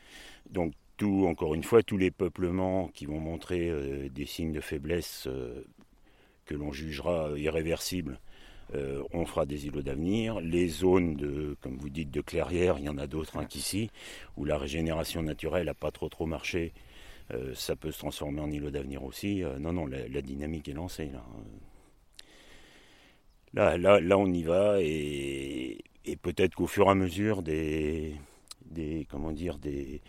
Donc 0.51 0.73
tout, 0.97 1.27
encore 1.27 1.55
une 1.55 1.63
fois, 1.65 1.83
tous 1.83 1.97
les 1.97 2.11
peuplements 2.11 2.89
qui 2.89 3.07
vont 3.07 3.21
montrer 3.21 3.69
euh, 3.71 4.09
des 4.11 4.27
signes 4.27 4.53
de 4.53 4.61
faiblesse 4.61 5.27
euh, 5.29 5.65
que 6.45 6.55
l'on 6.55 6.73
jugera 6.73 7.31
irréversibles, 7.39 8.19
euh, 8.75 9.03
on 9.13 9.25
fera 9.25 9.47
des 9.47 9.67
îlots 9.67 9.83
d'avenir. 9.83 10.41
Les 10.41 10.69
zones 10.69 11.15
de, 11.15 11.57
comme 11.61 11.77
vous 11.79 11.89
dites, 11.89 12.11
de 12.11 12.21
clairière, 12.21 12.79
il 12.79 12.85
y 12.85 12.89
en 12.89 12.99
a 12.99 13.07
d'autres 13.07 13.39
hein, 13.39 13.45
qu'ici, 13.45 13.91
où 14.37 14.45
la 14.45 14.59
régénération 14.59 15.23
naturelle 15.23 15.67
n'a 15.67 15.75
pas 15.75 15.91
trop 15.91 16.09
trop 16.09 16.27
marché. 16.27 16.73
Euh, 17.33 17.55
ça 17.55 17.77
peut 17.77 17.91
se 17.93 17.99
transformer 17.99 18.41
en 18.41 18.51
îlot 18.51 18.71
d'avenir 18.71 19.05
aussi. 19.05 19.43
Euh, 19.45 19.59
non, 19.59 19.73
non, 19.73 19.87
la, 19.87 20.23
dynamique 20.23 20.69
est 20.69 20.73
lancée 20.73 21.11
là. 21.13 21.25
Là, 23.53 23.77
là, 23.79 24.01
là, 24.01 24.17
on 24.17 24.33
y 24.33 24.43
va 24.45 24.77
et, 24.81 25.79
peut-être 26.23 26.55
qu'au 26.55 26.69
fur 26.69 26.87
et 26.87 26.91
à 26.91 26.95
mesure 26.95 27.43
des, 27.43 28.15
comment 29.09 29.33
dire, 29.33 29.59
des, 29.59 30.01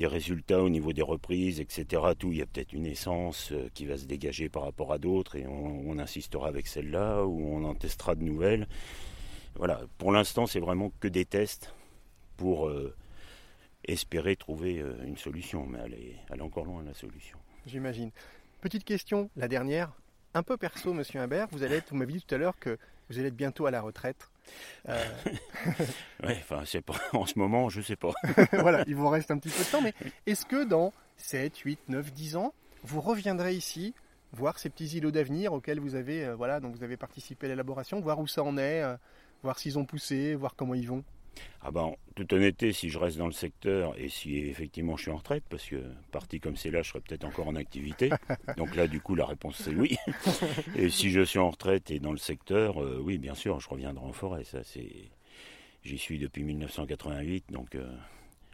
résultats 0.00 0.62
au 0.62 0.68
niveau 0.68 0.92
des 0.92 1.02
reprises, 1.02 1.60
etc. 1.60 2.02
Tout, 2.18 2.32
il 2.32 2.38
y 2.38 2.42
a 2.42 2.46
peut-être 2.46 2.72
une 2.72 2.86
essence 2.86 3.52
euh, 3.52 3.68
qui 3.72 3.86
va 3.86 3.96
se 3.96 4.04
dégager 4.04 4.48
par 4.48 4.64
rapport 4.64 4.92
à 4.92 4.98
d'autres 4.98 5.36
et 5.36 5.46
on, 5.46 5.98
insistera 5.98 6.48
avec 6.48 6.66
celle-là 6.66 7.24
ou 7.24 7.40
on 7.40 7.64
en 7.64 7.74
testera 7.74 8.14
de 8.14 8.22
nouvelles. 8.22 8.68
Voilà. 9.54 9.80
Pour 9.98 10.12
l'instant, 10.12 10.46
c'est 10.46 10.60
vraiment 10.60 10.92
que 11.00 11.08
des 11.08 11.24
tests 11.24 11.72
pour 12.36 12.68
espérer 13.88 14.36
trouver 14.36 14.80
euh, 14.80 14.94
une 15.04 15.16
solution, 15.16 15.66
mais 15.66 15.78
elle 15.84 15.94
est, 15.94 16.16
elle 16.30 16.38
est 16.38 16.42
encore 16.42 16.64
loin 16.64 16.82
la 16.82 16.94
solution. 16.94 17.38
J'imagine. 17.66 18.10
Petite 18.60 18.84
question, 18.84 19.30
la 19.36 19.48
dernière, 19.48 19.92
un 20.34 20.42
peu 20.42 20.56
perso, 20.56 20.92
monsieur 20.92 21.20
Imbert. 21.20 21.48
Vous 21.52 21.62
allez 21.62 21.76
être, 21.76 21.90
vous 21.90 21.96
m'avez 21.96 22.14
dit 22.14 22.22
tout 22.22 22.34
à 22.34 22.38
l'heure 22.38 22.58
que 22.58 22.78
vous 23.08 23.18
allez 23.18 23.28
être 23.28 23.36
bientôt 23.36 23.66
à 23.66 23.70
la 23.70 23.80
retraite. 23.80 24.30
Euh, 24.88 25.04
Ouais, 26.22 26.36
enfin, 26.40 26.62
c'est 26.64 26.80
pas 26.80 26.94
en 27.12 27.26
ce 27.26 27.38
moment, 27.38 27.68
je 27.68 27.80
sais 27.80 27.96
pas. 27.96 28.12
voilà, 28.52 28.84
il 28.86 28.96
vous 28.96 29.08
reste 29.08 29.30
un 29.30 29.38
petit 29.38 29.50
peu 29.50 29.62
de 29.64 29.70
temps, 29.70 29.82
mais 29.82 29.94
est-ce 30.26 30.46
que 30.46 30.64
dans 30.64 30.92
7, 31.16 31.56
8, 31.58 31.80
9, 31.88 32.12
10 32.12 32.36
ans, 32.36 32.54
vous 32.82 33.00
reviendrez 33.00 33.54
ici 33.54 33.94
voir 34.32 34.58
ces 34.58 34.68
petits 34.68 34.96
îlots 34.96 35.12
d'avenir 35.12 35.52
auxquels 35.52 35.78
vous 35.78 35.94
avez, 35.94 36.24
euh, 36.24 36.34
voilà, 36.34 36.60
donc 36.60 36.74
vous 36.74 36.82
avez 36.82 36.96
participé 36.96 37.46
à 37.46 37.50
l'élaboration, 37.50 38.00
voir 38.00 38.18
où 38.18 38.26
ça 38.26 38.42
en 38.42 38.58
est, 38.58 38.82
euh, 38.82 38.96
voir 39.42 39.58
s'ils 39.58 39.78
ont 39.78 39.84
poussé, 39.84 40.34
voir 40.34 40.56
comment 40.56 40.74
ils 40.74 40.88
vont? 40.88 41.04
Ah 41.62 41.70
ben, 41.70 41.80
en 41.80 41.96
toute 42.14 42.32
honnêteté, 42.32 42.72
si 42.72 42.90
je 42.90 42.98
reste 42.98 43.16
dans 43.16 43.26
le 43.26 43.32
secteur 43.32 43.94
et 43.98 44.08
si 44.08 44.36
effectivement 44.38 44.96
je 44.96 45.02
suis 45.02 45.10
en 45.10 45.16
retraite, 45.16 45.44
parce 45.48 45.64
que 45.64 45.82
parti 46.12 46.38
comme 46.40 46.56
c'est 46.56 46.70
là, 46.70 46.82
je 46.82 46.90
serais 46.90 47.00
peut-être 47.00 47.24
encore 47.24 47.48
en 47.48 47.56
activité. 47.56 48.10
Donc 48.56 48.76
là, 48.76 48.86
du 48.86 49.00
coup, 49.00 49.14
la 49.14 49.26
réponse 49.26 49.56
c'est 49.62 49.74
oui. 49.74 49.96
Et 50.76 50.90
si 50.90 51.10
je 51.10 51.22
suis 51.22 51.38
en 51.38 51.50
retraite 51.50 51.90
et 51.90 51.98
dans 52.00 52.12
le 52.12 52.18
secteur, 52.18 52.82
euh, 52.82 53.00
oui, 53.02 53.18
bien 53.18 53.34
sûr, 53.34 53.60
je 53.60 53.68
reviendrai 53.68 54.04
en 54.04 54.12
forêt. 54.12 54.44
Ça, 54.44 54.62
c'est, 54.62 54.92
j'y 55.84 55.98
suis 55.98 56.18
depuis 56.18 56.44
1988, 56.44 57.46
donc 57.50 57.74
euh, 57.74 57.86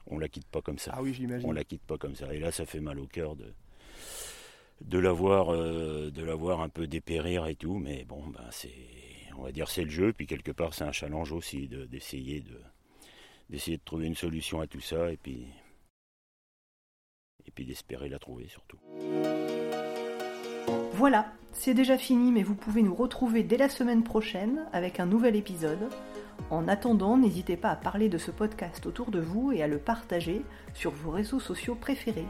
on 0.06 0.18
la 0.18 0.28
quitte 0.28 0.46
pas 0.46 0.62
comme 0.62 0.78
ça. 0.78 0.92
Ah 0.94 1.02
oui, 1.02 1.10
On 1.10 1.14
j'imagine. 1.14 1.52
la 1.52 1.64
quitte 1.64 1.82
pas 1.82 1.98
comme 1.98 2.14
ça. 2.14 2.32
Et 2.32 2.38
là, 2.38 2.50
ça 2.52 2.64
fait 2.64 2.80
mal 2.80 2.98
au 2.98 3.06
cœur 3.06 3.36
de 3.36 3.52
de 4.80 4.98
la 4.98 5.12
voir, 5.12 5.52
euh, 5.52 6.10
de 6.10 6.22
la 6.24 6.34
voir 6.34 6.60
un 6.62 6.70
peu 6.70 6.86
dépérir 6.86 7.46
et 7.46 7.54
tout. 7.54 7.78
Mais 7.78 8.04
bon, 8.04 8.22
ben 8.28 8.44
c'est, 8.50 8.70
on 9.38 9.42
va 9.42 9.52
dire, 9.52 9.68
c'est 9.68 9.84
le 9.84 9.90
jeu. 9.90 10.12
Puis 10.12 10.26
quelque 10.26 10.52
part, 10.52 10.74
c'est 10.74 10.84
un 10.84 10.92
challenge 10.92 11.32
aussi 11.32 11.68
de- 11.68 11.86
d'essayer 11.86 12.40
de 12.40 12.60
d'essayer 13.48 13.76
de 13.78 13.82
trouver 13.84 14.06
une 14.06 14.14
solution 14.14 14.60
à 14.60 14.66
tout 14.68 14.80
ça 14.80 15.10
et 15.10 15.16
puis 15.16 15.46
et 17.46 17.50
puis 17.50 17.64
d'espérer 17.64 18.08
la 18.08 18.18
trouver 18.18 18.46
surtout. 18.48 18.78
Voilà, 20.92 21.32
c'est 21.52 21.74
déjà 21.74 21.96
fini, 21.98 22.30
mais 22.30 22.42
vous 22.42 22.54
pouvez 22.54 22.82
nous 22.82 22.94
retrouver 22.94 23.42
dès 23.42 23.56
la 23.56 23.68
semaine 23.68 24.04
prochaine 24.04 24.66
avec 24.72 25.00
un 25.00 25.06
nouvel 25.06 25.34
épisode. 25.34 25.88
En 26.50 26.68
attendant, 26.68 27.16
n'hésitez 27.16 27.56
pas 27.56 27.70
à 27.70 27.76
parler 27.76 28.08
de 28.08 28.18
ce 28.18 28.30
podcast 28.30 28.86
autour 28.86 29.10
de 29.10 29.20
vous 29.20 29.50
et 29.52 29.62
à 29.62 29.66
le 29.66 29.78
partager 29.78 30.42
sur 30.74 30.90
vos 30.90 31.10
réseaux 31.10 31.40
sociaux 31.40 31.74
préférés. 31.74 32.26